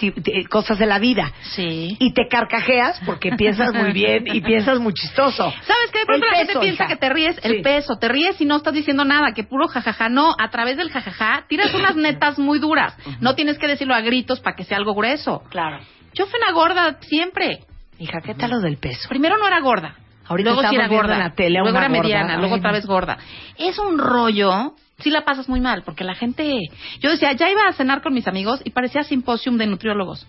cosas 0.49 0.79
de 0.79 0.87
la 0.87 0.99
vida. 0.99 1.33
Sí. 1.55 1.97
Y 1.99 2.13
te 2.13 2.29
carcajeas 2.29 3.01
porque 3.05 3.33
piensas 3.33 3.75
muy 3.75 3.93
bien 3.93 4.25
y 4.27 4.41
piensas 4.41 4.79
muy 4.79 4.93
chistoso. 4.95 5.51
¿Sabes 5.51 5.91
qué? 5.93 5.99
De 6.01 6.07
pronto 6.07 6.27
El 6.27 6.33
la 6.33 6.39
gente 6.39 6.59
piensa 6.61 6.85
hija. 6.85 6.87
que 6.93 6.97
te 6.97 7.09
ríes 7.09 7.39
el 7.43 7.57
Sí. 7.57 7.63
peso, 7.63 7.97
te 7.99 8.09
ríes 8.09 8.41
y 8.41 8.45
no 8.45 8.57
estás 8.57 8.73
diciendo 8.75 9.05
nada, 9.05 9.33
que 9.35 9.45
puro 9.45 9.67
jajaja. 9.69 10.09
No, 10.09 10.35
a 10.39 10.51
través 10.51 10.77
del 10.77 10.91
jajaja 10.91 11.45
tiras 11.49 11.75
unas 11.75 11.97
netas 11.97 12.39
muy 12.39 12.59
duras. 12.59 12.97
No 13.21 13.35
tienes 13.35 13.59
que 13.59 13.67
decirlo 13.67 13.95
a 13.95 14.01
gritos 14.01 14.41
para 14.41 14.55
que 14.57 14.65
sea 14.65 14.77
algo 14.79 14.95
grueso. 14.95 15.43
Claro. 15.51 15.81
Yo 16.15 16.27
fui 16.27 16.39
una 16.41 16.53
gorda 16.53 16.99
siempre. 17.01 17.61
Hija, 17.99 18.21
¿qué 18.25 18.35
tal 18.35 18.51
lo 18.51 18.61
del 18.61 18.77
peso? 18.77 19.09
Primero 19.09 19.39
no 19.39 19.47
era 19.47 19.61
gorda. 19.61 19.97
Ahorita 20.27 20.51
luego 20.55 20.69
sí 20.69 20.75
era 20.77 20.89
gorda. 20.89 21.15
en 21.15 21.19
la 21.21 21.35
tele 21.35 21.59
luego 21.59 21.69
una 21.71 21.81
era 21.81 21.89
gorda. 21.89 22.03
mediana, 22.03 22.37
luego 22.39 22.55
Ay, 22.55 22.59
otra 22.61 22.73
vez 22.73 22.87
gorda. 22.87 23.19
Es 23.59 23.79
un 23.79 23.99
rollo. 23.99 24.75
Sí 24.99 25.11
la 25.11 25.25
pasas 25.25 25.49
muy 25.49 25.61
mal, 25.61 25.83
porque 25.83 26.05
la 26.05 26.15
gente... 26.15 26.59
Yo 27.01 27.11
decía, 27.11 27.33
ya 27.33 27.51
iba 27.51 27.63
a 27.69 27.73
cenar 27.73 28.01
con 28.01 28.15
mis 28.15 28.29
amigos 28.29 28.61
y 28.65 28.71
parecía 28.71 29.03
simposium 29.03 29.59
de 29.59 29.67
nutriólogos. 29.67 30.27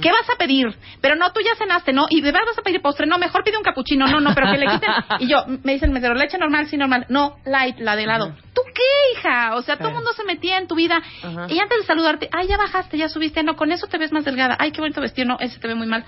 ¿Qué 0.00 0.10
vas 0.10 0.28
a 0.30 0.38
pedir? 0.38 0.74
Pero 1.02 1.16
no, 1.16 1.32
tú 1.32 1.40
ya 1.40 1.54
cenaste, 1.56 1.92
¿no? 1.92 2.06
Y 2.08 2.22
de 2.22 2.32
verdad 2.32 2.46
vas 2.46 2.58
a 2.58 2.62
pedir 2.62 2.80
postre. 2.80 3.06
No, 3.06 3.18
mejor 3.18 3.44
pide 3.44 3.58
un 3.58 3.62
capuchino. 3.62 4.06
No, 4.06 4.20
no, 4.20 4.34
pero 4.34 4.50
que 4.50 4.58
le 4.58 4.66
quiten... 4.66 4.90
Y 5.20 5.28
yo, 5.28 5.44
me 5.62 5.74
dicen, 5.74 5.92
¿me 5.92 6.00
leche 6.00 6.38
normal? 6.38 6.66
Sí, 6.66 6.76
normal. 6.76 7.06
No, 7.10 7.36
light, 7.44 7.78
la 7.78 7.94
de 7.94 8.04
helado. 8.04 8.34
¿Tú 8.54 8.62
qué, 8.74 9.18
hija? 9.18 9.54
O 9.54 9.62
sea, 9.62 9.76
todo 9.76 9.88
el 9.88 9.94
mundo 9.94 10.12
se 10.14 10.24
metía 10.24 10.58
en 10.58 10.66
tu 10.66 10.74
vida. 10.74 11.02
Y 11.48 11.58
antes 11.58 11.78
de 11.80 11.84
saludarte, 11.84 12.30
ay, 12.32 12.48
ya 12.48 12.56
bajaste, 12.56 12.96
ya 12.96 13.08
subiste. 13.08 13.42
No, 13.42 13.56
con 13.56 13.70
eso 13.70 13.86
te 13.86 13.98
ves 13.98 14.12
más 14.12 14.24
delgada. 14.24 14.56
Ay, 14.58 14.72
qué 14.72 14.80
bonito 14.80 15.00
vestido. 15.02 15.28
No, 15.28 15.36
ese 15.40 15.60
te 15.60 15.68
ve 15.68 15.74
muy 15.74 15.86
mal. 15.86 16.04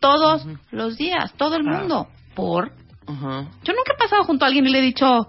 Todos 0.00 0.46
los 0.70 0.98
días, 0.98 1.32
todo 1.38 1.56
el 1.56 1.64
mundo. 1.64 2.08
¿Por? 2.34 2.70
Yo 3.08 3.72
nunca 3.72 3.92
he 3.94 3.98
pasado 3.98 4.24
junto 4.24 4.44
a 4.44 4.48
alguien 4.48 4.66
y 4.66 4.70
le 4.70 4.80
he 4.80 4.82
dicho, 4.82 5.28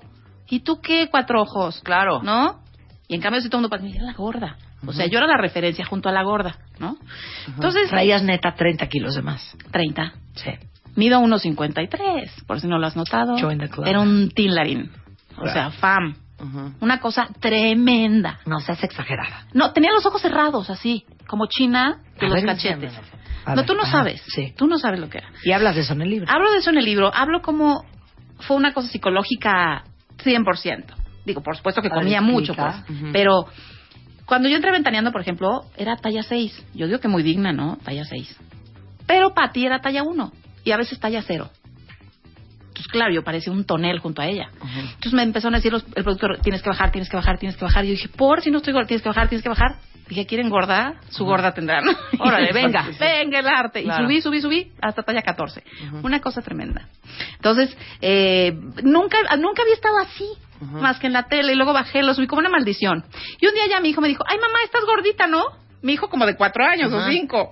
¿y 0.49 0.61
tú 0.61 0.79
qué 0.81 1.07
cuatro 1.09 1.41
ojos? 1.41 1.81
Claro. 1.83 2.21
¿No? 2.23 2.61
Y 3.07 3.15
en 3.15 3.21
cambio, 3.21 3.41
si 3.41 3.49
todo 3.49 3.59
el 3.59 3.63
mundo 3.63 3.69
pasa, 3.69 3.83
mira 3.83 4.03
la 4.03 4.13
gorda. 4.13 4.57
O 4.85 4.93
sea, 4.93 5.07
yo 5.07 5.17
era 5.17 5.27
la 5.27 5.37
referencia 5.37 5.85
junto 5.85 6.07
a 6.09 6.11
la 6.11 6.23
gorda, 6.23 6.57
¿no? 6.79 6.97
Entonces, 7.47 7.89
Traías 7.89 8.21
neta 8.23 8.53
30 8.53 8.87
kilos 8.87 9.15
de 9.15 9.21
más. 9.21 9.57
30. 9.71 10.13
Sí. 10.35 10.51
Mido 10.95 11.19
1.53, 11.19 12.45
por 12.45 12.59
si 12.59 12.67
no 12.67 12.77
lo 12.77 12.87
has 12.87 12.95
notado. 12.95 13.37
Join 13.39 13.59
the 13.59 13.69
club. 13.69 13.87
Era 13.87 13.99
un 13.99 14.29
tinlarín. 14.29 14.91
O 15.37 15.47
sea, 15.47 15.71
fam. 15.71 16.15
Ujú. 16.39 16.73
Una 16.81 16.99
cosa 16.99 17.27
tremenda. 17.39 18.39
No 18.45 18.59
seas 18.59 18.83
exagerada. 18.83 19.47
No, 19.53 19.71
tenía 19.73 19.91
los 19.91 20.05
ojos 20.05 20.21
cerrados, 20.21 20.69
así, 20.69 21.05
como 21.27 21.47
china 21.47 22.01
de 22.19 22.27
los 22.27 22.35
ver, 22.35 22.45
cachetes. 22.45 22.93
No, 23.47 23.55
ver, 23.55 23.65
tú 23.65 23.73
no 23.73 23.83
ajá, 23.83 23.91
sabes. 23.91 24.21
Sí. 24.27 24.53
Tú 24.55 24.67
no 24.67 24.77
sabes 24.77 24.99
lo 24.99 25.09
que 25.09 25.19
era. 25.19 25.29
Y 25.43 25.51
hablas 25.51 25.75
de 25.75 25.81
eso 25.81 25.93
en 25.93 26.01
el 26.01 26.09
libro. 26.09 26.31
Hablo 26.31 26.51
de 26.51 26.57
eso 26.57 26.69
en 26.69 26.77
el 26.77 26.85
libro. 26.85 27.11
Hablo 27.13 27.41
como 27.41 27.83
fue 28.39 28.57
una 28.57 28.73
cosa 28.73 28.89
psicológica 28.89 29.83
100%. 30.23 30.85
Digo, 31.25 31.41
por 31.41 31.55
supuesto 31.57 31.81
que 31.81 31.89
comía 31.89 32.21
mucho, 32.21 32.53
pues. 32.87 33.11
Pero 33.13 33.45
cuando 34.25 34.49
yo 34.49 34.55
entré 34.55 34.71
ventaneando, 34.71 35.11
por 35.11 35.21
ejemplo, 35.21 35.61
era 35.77 35.95
talla 35.97 36.23
6. 36.23 36.65
Yo 36.73 36.87
digo 36.87 36.99
que 36.99 37.07
muy 37.07 37.23
digna, 37.23 37.51
¿no? 37.51 37.77
Talla 37.83 38.05
6. 38.05 38.37
Pero 39.05 39.33
para 39.33 39.51
ti 39.51 39.65
era 39.65 39.79
talla 39.79 40.03
1. 40.03 40.31
Y 40.63 40.71
a 40.71 40.77
veces 40.77 40.99
talla 40.99 41.21
0. 41.21 41.49
Entonces, 42.67 42.87
claro, 42.91 43.13
yo 43.13 43.23
parecía 43.23 43.51
un 43.51 43.65
tonel 43.65 43.99
junto 43.99 44.21
a 44.21 44.27
ella. 44.27 44.49
Entonces 44.79 45.13
me 45.13 45.23
empezaron 45.23 45.55
a 45.55 45.57
decir 45.57 45.71
los- 45.71 45.85
el 45.95 46.03
productor, 46.03 46.39
tienes 46.41 46.61
que 46.61 46.69
bajar, 46.69 46.91
tienes 46.91 47.09
que 47.09 47.15
bajar, 47.17 47.37
tienes 47.39 47.57
que 47.57 47.65
bajar. 47.65 47.83
Y 47.85 47.87
yo 47.89 47.91
dije, 47.93 48.09
por 48.09 48.41
si 48.41 48.51
no 48.51 48.57
estoy 48.57 48.73
gorda, 48.73 48.87
tienes 48.87 49.01
que 49.01 49.09
bajar, 49.09 49.27
tienes 49.29 49.43
que 49.43 49.49
bajar. 49.49 49.77
Dije, 50.07 50.25
¿quieren 50.25 50.49
gorda? 50.49 50.95
Su 51.09 51.25
gorda 51.25 51.53
tendrán. 51.53 51.85
Órale, 52.19 52.51
venga. 52.53 52.87
venga 52.99 53.39
el 53.39 53.47
arte. 53.47 53.83
Claro. 53.83 54.03
Y 54.03 54.21
subí, 54.21 54.21
subí, 54.21 54.41
subí 54.41 54.71
hasta 54.81 55.03
talla 55.03 55.21
14. 55.21 55.63
Una 56.03 56.21
cosa 56.21 56.41
tremenda. 56.41 56.87
Entonces, 57.35 57.75
eh, 58.01 58.57
nunca, 58.83 59.17
nunca 59.37 59.63
había 59.63 59.75
estado 59.75 59.97
así. 59.99 60.27
Más 60.59 60.97
que 60.97 61.05
en 61.05 61.13
la 61.13 61.27
tele, 61.27 61.53
y 61.53 61.55
luego 61.55 61.71
bajé, 61.71 62.01
lo 62.01 62.15
subí 62.15 62.25
como 62.25 62.39
una 62.39 62.49
maldición. 62.49 63.05
Y 63.39 63.45
un 63.45 63.53
día 63.53 63.67
ya 63.69 63.79
mi 63.79 63.89
hijo 63.89 64.01
me 64.01 64.07
dijo, 64.07 64.23
ay 64.27 64.39
mamá, 64.39 64.57
estás 64.65 64.83
gordita, 64.85 65.27
¿no? 65.27 65.45
Mi 65.83 65.93
hijo 65.93 66.09
como 66.09 66.25
de 66.25 66.35
cuatro 66.35 66.65
años 66.65 66.91
o 66.91 67.07
cinco. 67.07 67.51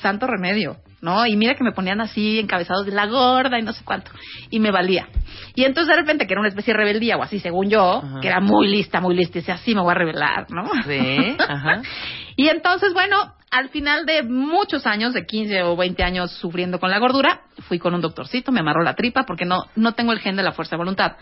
Santo 0.00 0.26
remedio, 0.26 0.76
¿no? 1.00 1.26
Y 1.26 1.36
mira 1.36 1.54
que 1.54 1.64
me 1.64 1.72
ponían 1.72 2.00
así 2.00 2.38
encabezados 2.38 2.86
de 2.86 2.92
la 2.92 3.06
gorda 3.06 3.58
y 3.58 3.62
no 3.62 3.72
sé 3.72 3.84
cuánto. 3.84 4.10
Y 4.50 4.60
me 4.60 4.70
valía. 4.70 5.08
Y 5.54 5.64
entonces 5.64 5.88
de 5.94 6.00
repente, 6.00 6.26
que 6.26 6.32
era 6.34 6.40
una 6.40 6.48
especie 6.48 6.72
de 6.74 6.78
rebeldía 6.78 7.16
o 7.16 7.22
así, 7.22 7.38
según 7.40 7.68
yo, 7.70 8.02
Ajá. 8.04 8.20
que 8.20 8.28
era 8.28 8.40
muy 8.40 8.68
lista, 8.68 9.00
muy 9.00 9.14
lista, 9.14 9.38
y 9.38 9.40
decía, 9.40 9.54
así 9.54 9.74
me 9.74 9.80
voy 9.80 9.92
a 9.92 9.94
rebelar, 9.94 10.46
¿no? 10.50 10.64
Sí, 10.86 11.36
ajá. 11.38 11.82
Y 12.40 12.46
entonces, 12.50 12.94
bueno, 12.94 13.16
al 13.50 13.68
final 13.70 14.06
de 14.06 14.22
muchos 14.22 14.86
años, 14.86 15.12
de 15.12 15.26
15 15.26 15.64
o 15.64 15.76
20 15.76 16.04
años 16.04 16.30
sufriendo 16.30 16.78
con 16.78 16.88
la 16.88 17.00
gordura, 17.00 17.40
fui 17.66 17.80
con 17.80 17.94
un 17.96 18.00
doctorcito, 18.00 18.52
me 18.52 18.60
amarró 18.60 18.84
la 18.84 18.94
tripa 18.94 19.24
porque 19.26 19.44
no, 19.44 19.64
no 19.74 19.94
tengo 19.94 20.12
el 20.12 20.20
gen 20.20 20.36
de 20.36 20.44
la 20.44 20.52
fuerza 20.52 20.76
de 20.76 20.78
voluntad. 20.78 21.16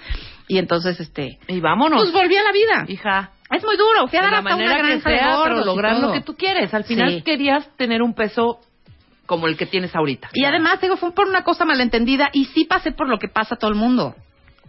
Y 0.46 0.58
entonces, 0.58 1.00
este, 1.00 1.38
Y 1.48 1.60
vámonos. 1.60 2.02
pues 2.02 2.12
volví 2.12 2.36
a 2.36 2.42
la 2.42 2.52
vida. 2.52 2.84
Hija. 2.86 3.30
Es 3.50 3.64
muy 3.64 3.78
duro, 3.78 4.08
fui 4.08 4.18
a 4.18 4.22
de 4.22 4.26
dar 4.30 4.32
la 4.44 4.50
hasta 4.50 4.56
una 4.56 4.76
granja 4.76 5.08
de 5.10 5.16
sea, 5.16 5.36
gordos 5.36 5.62
y 5.62 5.64
lograr 5.64 5.98
lo 6.00 6.12
que 6.12 6.20
tú 6.20 6.36
quieres. 6.36 6.74
Al 6.74 6.84
final 6.84 7.10
Sí. 7.14 7.22
querías 7.22 7.66
tener 7.78 8.02
un 8.02 8.12
peso 8.12 8.58
como 9.26 9.46
el 9.46 9.56
que 9.56 9.66
tienes 9.66 9.94
ahorita. 9.94 10.30
Y 10.32 10.44
además, 10.44 10.80
digo, 10.80 10.96
fue 10.96 11.12
por 11.12 11.28
una 11.28 11.42
cosa 11.44 11.64
malentendida 11.64 12.30
y 12.32 12.46
sí 12.46 12.64
pasé 12.64 12.92
por 12.92 13.08
lo 13.08 13.18
que 13.18 13.28
pasa 13.28 13.56
a 13.56 13.58
todo 13.58 13.70
el 13.70 13.76
mundo. 13.76 14.14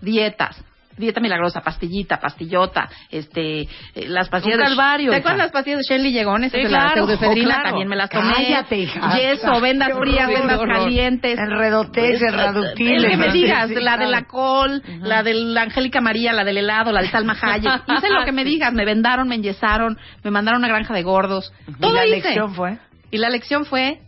Dietas, 0.01 0.63
dieta 0.97 1.21
milagrosa, 1.21 1.61
pastillita, 1.61 2.19
pastillota, 2.19 2.89
este, 3.09 3.61
eh, 3.61 3.67
las 4.07 4.29
pastillas 4.29 4.57
Un 4.57 4.63
de 4.63 4.69
calvario, 4.69 5.11
¿Te 5.11 5.17
acuerdas 5.17 5.37
las 5.39 5.51
pastillas 5.51 5.79
de 5.79 5.83
Shelly 5.95 6.11
Llegones? 6.11 6.51
Sí, 6.51 6.57
de 6.57 6.63
la 6.63 6.69
claro, 6.69 6.93
pseudoefedrina 6.93 7.47
claro. 7.47 7.69
también 7.69 7.87
me 7.87 7.95
las 7.95 8.09
tomé. 8.09 8.33
Cállate, 8.33 8.77
hija. 8.77 9.17
Yeso, 9.17 9.61
vendas 9.61 9.89
frías, 9.97 10.27
vendas 10.27 10.59
horror. 10.59 10.75
calientes. 10.75 11.39
Enredotex, 11.39 12.21
enraductil. 12.21 13.05
El 13.05 13.11
que 13.11 13.17
me 13.17 13.31
digas, 13.31 13.69
la 13.69 13.75
de 13.75 13.75
claro. 13.75 14.09
la 14.09 14.23
col, 14.25 14.83
la 15.01 15.23
de 15.23 15.33
la 15.33 15.61
Angélica 15.63 16.01
María, 16.01 16.33
la 16.33 16.43
del 16.43 16.57
helado, 16.57 16.91
la 16.91 17.01
de 17.01 17.09
Salma 17.09 17.37
Hayek. 17.39 17.83
Hice 17.97 18.09
lo 18.09 18.25
que 18.25 18.31
me 18.31 18.43
digas, 18.43 18.73
me 18.73 18.85
vendaron, 18.85 19.27
me 19.27 19.35
enyesaron, 19.35 19.97
me 20.23 20.31
mandaron 20.31 20.63
a 20.63 20.65
una 20.65 20.73
granja 20.73 20.93
de 20.93 21.03
gordos. 21.03 21.53
¿Y 21.67 21.73
Todo 21.73 21.93
la 21.93 22.05
hice. 22.05 22.15
lección 22.15 22.53
fue? 22.55 22.77
Y 23.11 23.17
la 23.17 23.29
lección 23.29 23.65
fue 23.65 23.99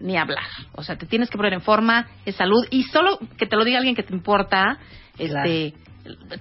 ni 0.00 0.16
hablar. 0.16 0.44
O 0.72 0.82
sea, 0.82 0.96
te 0.96 1.06
tienes 1.06 1.30
que 1.30 1.36
poner 1.36 1.52
en 1.52 1.60
forma, 1.62 2.08
es 2.24 2.36
salud. 2.36 2.64
Y 2.70 2.82
solo 2.84 3.18
que 3.38 3.46
te 3.46 3.56
lo 3.56 3.64
diga 3.64 3.78
alguien 3.78 3.94
que 3.94 4.02
te 4.02 4.12
importa, 4.14 4.78
este, 5.18 5.74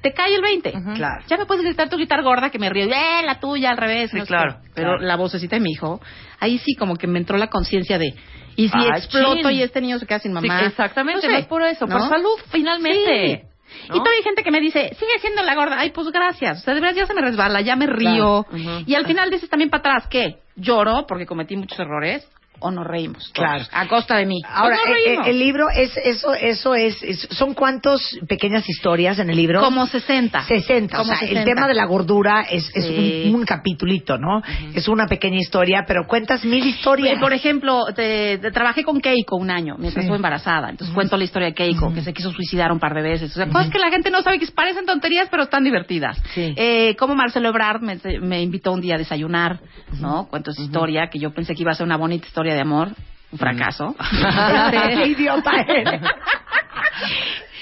te 0.02 0.14
cae 0.14 0.34
el 0.36 0.42
20. 0.42 0.72
Claro. 0.96 1.24
Ya 1.28 1.38
me 1.38 1.46
puedes 1.46 1.64
gritar 1.64 1.90
tu 1.90 1.98
gritar 1.98 2.24
gorda 2.24 2.50
que 2.50 2.60
me 2.60 2.70
río. 2.70 2.86
¡Eh, 2.86 3.22
la 3.26 3.40
tuya 3.40 3.72
al 3.72 3.78
revés! 3.78 4.12
Sí, 4.12 4.18
no 4.18 4.26
claro. 4.26 4.58
Pero 4.74 4.92
claro. 4.92 5.06
la 5.06 5.16
vocecita 5.18 5.58
de 5.58 5.62
mi 5.62 5.72
hijo, 5.72 6.00
ahí 6.40 6.58
sí 6.60 6.76
como 6.76 6.96
que 6.96 7.08
me 7.08 7.20
entró 7.20 7.38
la 7.38 7.48
conciencia 7.48 7.98
de... 7.98 8.14
Y 8.56 8.68
si 8.70 8.78
Ah, 8.78 8.98
exploto 8.98 9.50
chin. 9.50 9.52
y 9.52 9.64
este 9.64 9.80
niño 9.82 10.00
se 10.00 10.06
queda 10.06 10.20
sin 10.20 10.32
Sí, 10.32 10.48
mamá. 10.48 10.66
exactamente, 10.66 11.18
No 11.18 11.22
sé, 11.22 11.32
no 11.32 11.38
es 11.38 11.46
por 11.48 11.62
eso, 11.64 11.86
¿no? 11.86 11.98
por 11.98 12.10
salud, 12.10 12.38
finalmente. 12.50 13.44
Sí. 13.68 13.88
¿no? 13.90 13.96
Y 13.96 14.00
todavía 14.00 14.18
hay 14.18 14.24
gente 14.24 14.44
que 14.44 14.52
me 14.52 14.60
dice, 14.60 14.90
sigue 15.00 15.20
siendo 15.22 15.44
la 15.44 15.56
gorda. 15.56 15.76
Ay, 15.80 15.92
pues 15.92 16.08
gracias. 16.12 16.60
O 16.60 16.62
sea, 16.64 16.74
de 16.74 16.82
verdad 16.82 16.96
ya 16.96 17.06
se 17.06 17.14
me 17.14 17.22
resbala, 17.22 17.62
ya 17.62 17.76
me 17.76 17.86
río. 17.88 18.46
Claro. 18.50 18.84
Y 18.86 18.96
al 18.96 19.06
final 19.06 19.30
dices 19.30 19.50
también 19.50 19.70
para 19.70 19.80
atrás, 19.82 20.08
¿qué? 20.10 20.38
¿Lloro 20.56 21.06
porque 21.08 21.26
cometí 21.26 21.56
muchos 21.56 21.80
errores? 21.80 22.28
¿O 22.62 22.72
nos 22.72 22.86
reímos? 22.86 23.30
Claro. 23.34 23.64
A 23.72 23.88
costa 23.88 24.18
de 24.18 24.26
mí. 24.26 24.42
Ahora, 24.48 24.78
Pues 24.86 24.98
eh, 25.06 25.14
eh, 25.14 25.18
el, 25.30 25.40
libro, 25.40 25.70
es 25.70 25.96
eso 25.98 26.34
eso 26.34 26.76
es, 26.76 27.02
es- 27.04 27.28
¿Son 27.32 27.54
cuántas 27.54 28.02
pequeñas 28.28 28.68
historias 28.70 29.20
en 29.20 29.30
el 29.30 29.36
libro? 29.38 29.62
Como 29.62 29.86
60. 29.88 30.44
60. 30.44 30.98
Como 30.98 31.12
o 31.12 31.16
sea, 31.16 31.22
el 31.28 31.30
60. 31.38 31.46
tema 31.46 31.68
de 31.68 31.74
la 31.74 31.86
gordura 31.86 32.42
es, 32.50 32.70
es 32.76 32.86
Sí. 32.86 33.24
un, 33.28 33.36
un 33.36 33.46
capitulito, 33.46 34.18
¿no? 34.18 34.42
Es 34.74 34.88
una 34.88 35.08
pequeña 35.08 35.38
historia, 35.38 35.84
pero 35.88 36.06
cuentas 36.08 36.44
mil 36.46 36.66
historias. 36.66 37.20
Por 37.20 37.34
ejemplo, 37.34 37.86
te- 37.96 38.38
te- 38.40 38.52
trabajé 38.52 38.84
con 38.84 39.00
Keiko 39.00 39.36
un 39.38 39.50
año 39.52 39.76
mientras 39.78 39.94
Sí. 40.04 40.08
estuve 40.08 40.18
embarazada. 40.18 40.70
Entonces 40.70 40.94
cuento 40.94 41.18
la 41.18 41.24
historia 41.24 41.48
de 41.50 41.54
Keiko, 41.54 41.94
que 41.94 42.02
se 42.02 42.14
quiso 42.14 42.32
suicidar 42.32 42.72
un 42.72 42.80
par 42.80 42.94
de 42.94 43.02
veces. 43.02 43.32
O 43.32 43.36
sea, 43.36 43.48
cosas 43.48 43.70
que 43.70 43.80
la 43.80 43.90
gente 43.90 44.10
no 44.12 44.22
sabe 44.22 44.40
que 44.40 44.48
parecen 44.48 44.86
tonterías, 44.86 45.28
pero 45.32 45.44
están 45.44 45.64
divertidas. 45.64 46.18
Sí. 46.34 46.54
Eh, 46.56 46.96
como 46.98 47.16
Marcelo 47.16 47.50
Ebrard 47.50 47.82
me, 47.82 47.98
me 48.22 48.42
invitó 48.42 48.72
un 48.74 48.82
día 48.82 48.96
a 48.96 48.98
desayunar, 48.98 49.60
¿no? 50.00 50.28
Cuento 50.30 50.52
esa 50.52 50.62
historia, 50.62 51.10
que 51.10 51.20
yo 51.20 51.32
pensé 51.34 51.54
que 51.56 51.62
iba 51.62 51.72
a 51.72 51.76
ser 51.76 51.86
una 51.86 51.98
bonita 51.98 52.28
historia 52.28 52.49
de 52.54 52.62
amor. 52.62 52.90
Un 53.32 53.38
fracaso. 53.38 53.96
Qué 54.72 55.08
idiota 55.08 55.52
eres. 55.68 56.02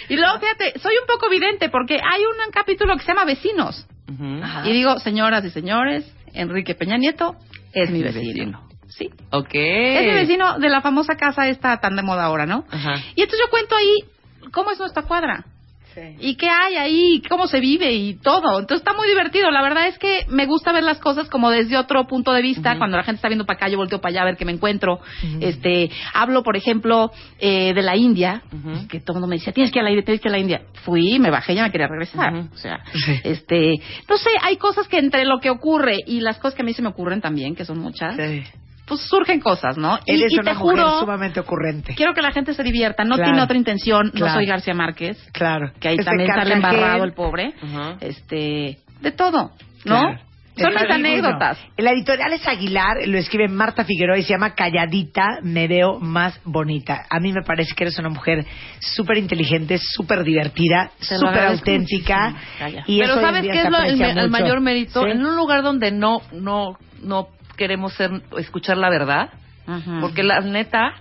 Y 0.09 0.15
luego, 0.15 0.39
fíjate, 0.39 0.79
soy 0.79 0.93
un 1.01 1.07
poco 1.07 1.29
vidente 1.29 1.69
porque 1.69 1.95
hay 1.95 2.21
un 2.23 2.51
capítulo 2.51 2.95
que 2.95 3.01
se 3.01 3.09
llama 3.09 3.25
Vecinos. 3.25 3.85
Y 4.63 4.71
digo, 4.71 4.99
señoras 4.99 5.43
y 5.43 5.49
señores, 5.49 6.09
Enrique 6.33 6.75
Peña 6.75 6.97
Nieto 6.97 7.35
es 7.73 7.89
mi 7.89 8.01
vecino. 8.01 8.67
Sí. 8.87 9.09
Ok. 9.31 9.49
Es 9.53 10.05
mi 10.05 10.13
vecino 10.13 10.59
de 10.59 10.69
la 10.69 10.81
famosa 10.81 11.15
casa 11.15 11.47
esta 11.49 11.77
tan 11.77 11.95
de 11.97 12.03
moda 12.03 12.23
ahora, 12.23 12.45
¿no? 12.45 12.65
Ajá. 12.71 12.95
Y 13.15 13.21
entonces 13.21 13.39
yo 13.45 13.49
cuento 13.51 13.75
ahí 13.75 14.49
cómo 14.51 14.71
es 14.71 14.79
nuestra 14.79 15.03
cuadra. 15.03 15.45
Y 16.19 16.35
qué 16.35 16.49
hay 16.49 16.75
ahí, 16.75 17.21
cómo 17.29 17.47
se 17.47 17.59
vive 17.59 17.91
y 17.93 18.15
todo. 18.15 18.59
Entonces 18.59 18.79
está 18.85 18.93
muy 18.93 19.07
divertido. 19.07 19.49
La 19.51 19.61
verdad 19.61 19.87
es 19.87 19.97
que 19.97 20.25
me 20.29 20.45
gusta 20.45 20.71
ver 20.71 20.83
las 20.83 20.99
cosas 20.99 21.29
como 21.29 21.49
desde 21.49 21.77
otro 21.77 22.05
punto 22.07 22.33
de 22.33 22.41
vista. 22.41 22.77
Cuando 22.77 22.97
la 22.97 23.03
gente 23.03 23.15
está 23.17 23.27
viendo 23.27 23.45
para 23.45 23.57
acá, 23.57 23.67
yo 23.69 23.77
volteo 23.77 23.99
para 23.99 24.11
allá 24.11 24.21
a 24.21 24.25
ver 24.25 24.37
qué 24.37 24.45
me 24.45 24.51
encuentro. 24.51 24.99
Este, 25.39 25.89
hablo, 26.13 26.43
por 26.43 26.55
ejemplo, 26.57 27.11
eh, 27.39 27.73
de 27.73 27.81
la 27.81 27.95
India, 27.95 28.41
Ujú. 28.51 28.87
que 28.87 28.99
todo 28.99 29.13
el 29.17 29.21
mundo 29.21 29.27
me 29.27 29.35
decía, 29.37 29.53
tienes 29.53 29.71
que 29.71 29.79
ir 29.79 29.81
a 29.81 29.83
la 29.85 29.89
India, 29.91 30.05
tienes 30.05 30.21
que 30.21 30.27
ir 30.27 30.33
a 30.33 30.37
la 30.37 30.41
India. 30.41 30.61
Fui, 30.83 31.19
me 31.19 31.29
bajé, 31.31 31.55
ya 31.55 31.63
me 31.63 31.71
quería 31.71 31.87
regresar. 31.87 32.33
O 32.53 32.57
sea, 32.57 32.79
Sí. 32.93 33.13
este, 33.23 33.73
no 34.09 34.17
sé, 34.17 34.29
hay 34.41 34.57
cosas 34.57 34.87
que 34.87 34.97
entre 34.97 35.25
lo 35.25 35.39
que 35.39 35.49
ocurre 35.49 35.97
y 36.05 36.19
las 36.21 36.37
cosas 36.37 36.55
que 36.55 36.61
a 36.61 36.65
mí 36.65 36.73
se 36.73 36.81
me 36.81 36.89
ocurren 36.89 37.21
también, 37.21 37.55
que 37.55 37.65
son 37.65 37.79
muchas, 37.79 38.15
Sí. 38.15 38.43
Pues 38.87 39.01
surgen 39.01 39.39
cosas, 39.41 39.77
¿no? 39.77 39.99
Eres 40.05 40.31
y 40.31 40.39
una 40.39 40.53
te 40.53 40.57
mujer 40.57 40.77
juro, 40.79 40.99
sumamente 41.01 41.39
ocurrente. 41.39 41.93
quiero 41.95 42.13
que 42.13 42.21
la 42.21 42.31
gente 42.31 42.53
se 42.53 42.63
divierta, 42.63 43.03
no 43.03 43.15
Claro. 43.15 43.31
tiene 43.31 43.43
otra 43.43 43.57
intención, 43.57 44.09
Claro. 44.11 44.27
no 44.27 44.33
soy 44.33 44.45
García 44.45 44.73
Márquez, 44.73 45.17
Claro. 45.33 45.71
que 45.79 45.89
ahí 45.89 45.97
también 45.97 46.29
sale 46.33 46.53
embarrado 46.53 47.03
el 47.03 47.13
pobre, 47.13 47.53
este, 48.01 48.77
de 49.01 49.11
todo, 49.11 49.51
¿no? 49.85 50.01
Claro. 50.01 50.19
Son 50.59 50.73
mis 50.73 50.89
anécdotas. 50.89 51.59
La 51.77 51.91
editorial 51.91 52.33
es 52.33 52.47
Aguilar, 52.47 52.97
lo 53.05 53.19
escribe 53.19 53.47
Marta 53.47 53.83
Figueroa 53.85 54.17
y 54.17 54.23
se 54.23 54.29
llama 54.33 54.55
Calladita, 54.55 55.37
me 55.43 55.67
veo 55.67 55.99
más 55.99 56.41
bonita. 56.45 57.05
A 57.11 57.19
mí 57.19 57.31
me 57.31 57.43
parece 57.43 57.75
que 57.75 57.83
eres 57.83 57.99
una 57.99 58.09
mujer 58.09 58.43
súper 58.79 59.17
inteligente, 59.19 59.77
súper 59.77 60.23
divertida, 60.23 60.89
súper 60.99 61.45
auténtica. 61.45 62.33
Y 62.87 62.99
Pero 63.01 63.13
eso 63.13 63.21
¿sabes 63.21 63.43
qué 63.43 63.61
es 63.61 63.69
lo- 63.69 63.83
el, 63.83 64.01
el 64.01 64.29
mayor 64.31 64.59
mérito? 64.59 65.03
¿Sí? 65.03 65.11
En 65.11 65.23
un 65.23 65.35
lugar 65.35 65.61
donde 65.61 65.91
no, 65.91 66.21
no, 66.31 66.75
no 67.03 67.27
queremos 67.57 67.93
ser, 67.95 68.21
escuchar 68.37 68.77
la 68.77 68.89
verdad, 68.89 69.29
porque 69.99 70.23
la 70.23 70.39
neta, 70.39 70.93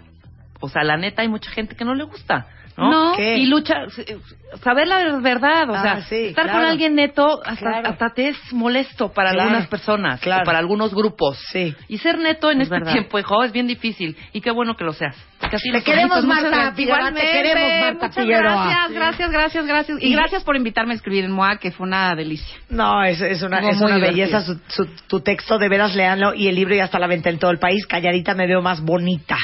o 0.58 0.68
sea, 0.68 0.82
la 0.82 0.96
neta 0.96 1.22
hay 1.22 1.28
mucha 1.28 1.50
gente 1.52 1.76
que 1.76 1.84
no 1.84 1.94
le 1.94 2.02
gusta. 2.02 2.48
¿No? 2.76 3.14
Y 3.18 3.46
lucha, 3.46 3.74
eh, 3.98 4.18
saber 4.62 4.86
la 4.86 5.18
verdad, 5.20 5.70
o 5.70 5.74
Ah, 5.74 5.82
sea, 5.82 6.00
sí, 6.02 6.26
estar 6.26 6.44
claro. 6.44 6.60
con 6.60 6.68
alguien 6.68 6.94
neto 6.94 7.40
hasta, 7.44 7.60
Claro. 7.70 7.88
hasta 7.88 8.10
te 8.10 8.28
es 8.28 8.52
molesto 8.52 9.12
para 9.12 9.30
Claro. 9.30 9.48
algunas 9.48 9.68
personas, 9.68 10.20
Claro. 10.20 10.42
o 10.42 10.44
para 10.46 10.58
algunos 10.58 10.94
grupos. 10.94 11.38
Sí. 11.52 11.74
Y 11.88 11.98
ser 11.98 12.18
neto 12.18 12.50
en 12.50 12.58
Es 12.60 12.64
este 12.64 12.78
verdad. 12.78 12.92
tiempo, 12.92 13.18
hijo, 13.18 13.42
es 13.44 13.52
bien 13.52 13.66
difícil. 13.66 14.16
Y 14.32 14.40
qué 14.40 14.50
bueno 14.50 14.74
que 14.76 14.84
lo 14.84 14.92
seas. 14.92 15.16
Porque 15.40 15.56
así 15.56 15.70
Te 15.70 15.82
queremos, 15.82 16.24
Marta 16.24 16.48
gracias. 16.48 16.74
Figueroa, 16.76 16.98
te 17.12 17.20
Igualmente, 17.22 17.32
queremos, 17.32 17.80
Marta 18.00 18.06
muchas. 18.08 18.26
Gracias, 18.26 18.92
gracias, 18.92 19.30
gracias, 19.30 19.66
gracias. 19.66 20.02
Y, 20.02 20.06
Y- 20.08 20.12
gracias 20.14 20.44
por 20.44 20.56
invitarme 20.56 20.92
a 20.92 20.96
escribir 20.96 21.24
en 21.24 21.32
MOA, 21.32 21.56
que 21.58 21.70
fue 21.72 21.86
una 21.86 22.14
delicia. 22.14 22.56
No, 22.70 23.02
es, 23.04 23.20
es 23.20 23.42
una, 23.42 23.60
es 23.68 23.80
una 23.80 23.98
belleza 23.98 24.40
su, 24.42 24.58
su- 24.68 24.86
tu 25.06 25.20
texto, 25.20 25.58
de 25.58 25.68
veras 25.68 25.94
leanlo 25.94 26.34
y 26.34 26.48
el 26.48 26.54
libro 26.54 26.74
ya 26.74 26.84
está 26.84 26.96
a 26.96 27.00
la 27.00 27.06
venta 27.06 27.30
en 27.30 27.38
todo 27.38 27.50
el 27.50 27.58
país. 27.58 27.86
Calladita 27.86 28.34
me 28.34 28.46
veo 28.46 28.62
más 28.62 28.80
bonita. 28.80 29.36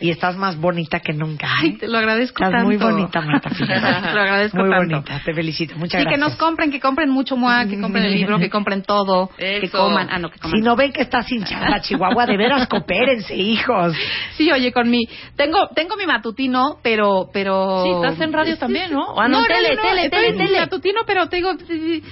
Y 0.00 0.10
estás 0.10 0.36
más 0.36 0.56
bonita 0.60 1.00
que 1.00 1.12
nunca. 1.12 1.46
¿eh? 1.46 1.50
Ay, 1.62 1.72
te 1.78 1.88
lo 1.88 1.98
agradezco 1.98 2.42
Estás 2.42 2.50
tanto. 2.50 2.66
muy 2.66 2.76
bonita, 2.76 3.20
Marta 3.20 3.50
lo 4.14 4.20
agradezco 4.20 4.58
Muy 4.58 4.70
tanto. 4.70 4.94
bonita, 4.96 5.20
te 5.24 5.32
felicito. 5.34 5.74
Muchas 5.76 6.00
Sí, 6.02 6.06
que 6.06 6.16
gracias. 6.16 6.28
nos 6.30 6.36
compren, 6.38 6.70
que 6.70 6.80
compren 6.80 7.08
mucho 7.10 7.36
MOA, 7.36 7.66
que 7.66 7.80
compren 7.80 8.04
el 8.04 8.12
libro, 8.14 8.38
que 8.38 8.50
compren 8.50 8.82
todo, 8.82 9.30
que 9.36 9.58
Eso. 9.66 9.78
coman. 9.78 10.08
Ah, 10.10 10.18
no, 10.18 10.30
que 10.30 10.38
coman. 10.38 10.58
Si 10.58 10.64
no 10.64 10.76
ven 10.76 10.92
que 10.92 11.02
estás 11.02 11.26
sin 11.26 11.44
chamba, 11.44 11.80
Chihuahua, 11.82 12.26
de 12.26 12.36
veras 12.36 12.66
coopérense, 12.68 13.34
hijos. 13.34 13.94
Sí, 14.36 14.50
oye, 14.52 14.72
con 14.72 14.90
mi... 14.90 15.08
Tengo 15.36 15.68
tengo 15.74 15.96
mi 15.96 16.06
matutino, 16.06 16.78
pero... 16.82 17.30
pero 17.32 17.82
Sí, 17.84 17.90
estás 17.90 18.20
en 18.20 18.32
radio 18.32 18.56
también, 18.58 18.92
¿no? 18.92 19.18
Ah, 19.18 19.28
no, 19.28 19.40
no, 19.40 19.46
tele, 19.46 19.76
no, 19.76 19.82
tele, 19.82 20.04
estoy 20.06 20.36
tele, 20.36 20.60
matutino, 20.60 21.00
pero 21.06 21.28
te 21.28 21.36
digo... 21.36 21.52
sí, 21.66 21.66
sí, 21.66 22.02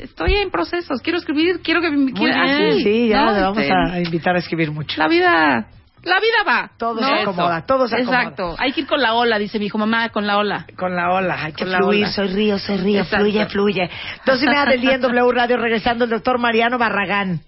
Estoy 0.00 0.34
en 0.36 0.50
procesos. 0.50 1.00
Quiero 1.00 1.18
escribir, 1.18 1.60
quiero 1.62 1.80
que... 1.80 1.90
me- 1.90 2.12
quiero- 2.12 2.34
así, 2.42 2.82
Sí, 2.82 3.08
ya 3.08 3.24
¿no? 3.26 3.32
le 3.32 3.40
vamos 3.40 3.58
Este, 3.58 3.72
a 3.72 4.00
invitar 4.00 4.36
a 4.36 4.38
escribir 4.40 4.70
mucho. 4.70 5.00
La 5.00 5.08
vida... 5.08 5.66
La 6.04 6.20
vida 6.20 6.44
va. 6.46 6.70
Todo 6.76 7.00
¿no? 7.00 7.08
se 7.08 7.14
acomoda, 7.22 7.66
todo 7.66 7.88
se 7.88 7.96
acomoda. 7.96 8.18
Exacto. 8.22 8.54
Hay 8.58 8.72
que 8.72 8.82
ir 8.82 8.86
con 8.86 9.00
la 9.00 9.14
ola, 9.14 9.38
dice 9.38 9.58
mi 9.58 9.66
hijo, 9.66 9.78
mamá, 9.78 10.08
con 10.10 10.26
la 10.26 10.38
ola. 10.38 10.66
Con 10.76 10.94
la 10.94 11.12
ola, 11.12 11.44
hay 11.44 11.52
que 11.52 11.64
Con 11.64 11.74
fluir, 11.74 12.08
soy 12.08 12.28
río, 12.28 12.58
soy 12.58 12.76
río, 12.78 13.00
Exacto. 13.02 13.24
fluye, 13.24 13.46
fluye. 13.46 13.90
Dos 14.26 14.42
y 14.42 14.46
media 14.46 14.64
del 14.66 14.80
día 14.80 14.94
en 14.94 15.00
W 15.02 15.32
Radio, 15.32 15.56
regresando 15.56 16.04
el 16.04 16.10
doctor 16.10 16.38
Mariano 16.38 16.78
Barragán. 16.78 17.40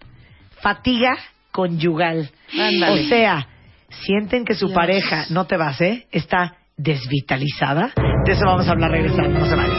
Fatiga 0.61 1.17
conyugal. 1.53 2.31
Ándale. 2.53 2.93
O 3.05 3.09
sea, 3.09 3.47
sienten 3.89 4.45
que 4.45 4.55
su 4.55 4.67
Dios. 4.67 4.77
pareja, 4.77 5.25
no 5.31 5.47
te 5.47 5.57
vas, 5.57 5.81
¿eh? 5.81 6.07
Está 6.11 6.57
desvitalizada. 6.77 7.93
De 8.25 8.33
eso 8.33 8.45
vamos 8.45 8.69
a 8.69 8.73
hablar 8.73 8.91
regresando, 8.91 9.39
no 9.39 9.47
se 9.47 9.55
vayan. 9.55 9.77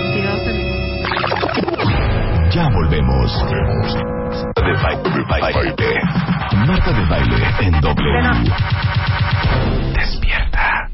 Ya 2.51 2.69
volvemos 2.69 4.16
de 4.43 5.23
baile. 5.29 5.73
Marta 6.67 6.91
de 6.91 7.05
baile 7.09 7.41
en 7.59 7.81
W. 7.81 8.51
Despierta. 9.93 10.89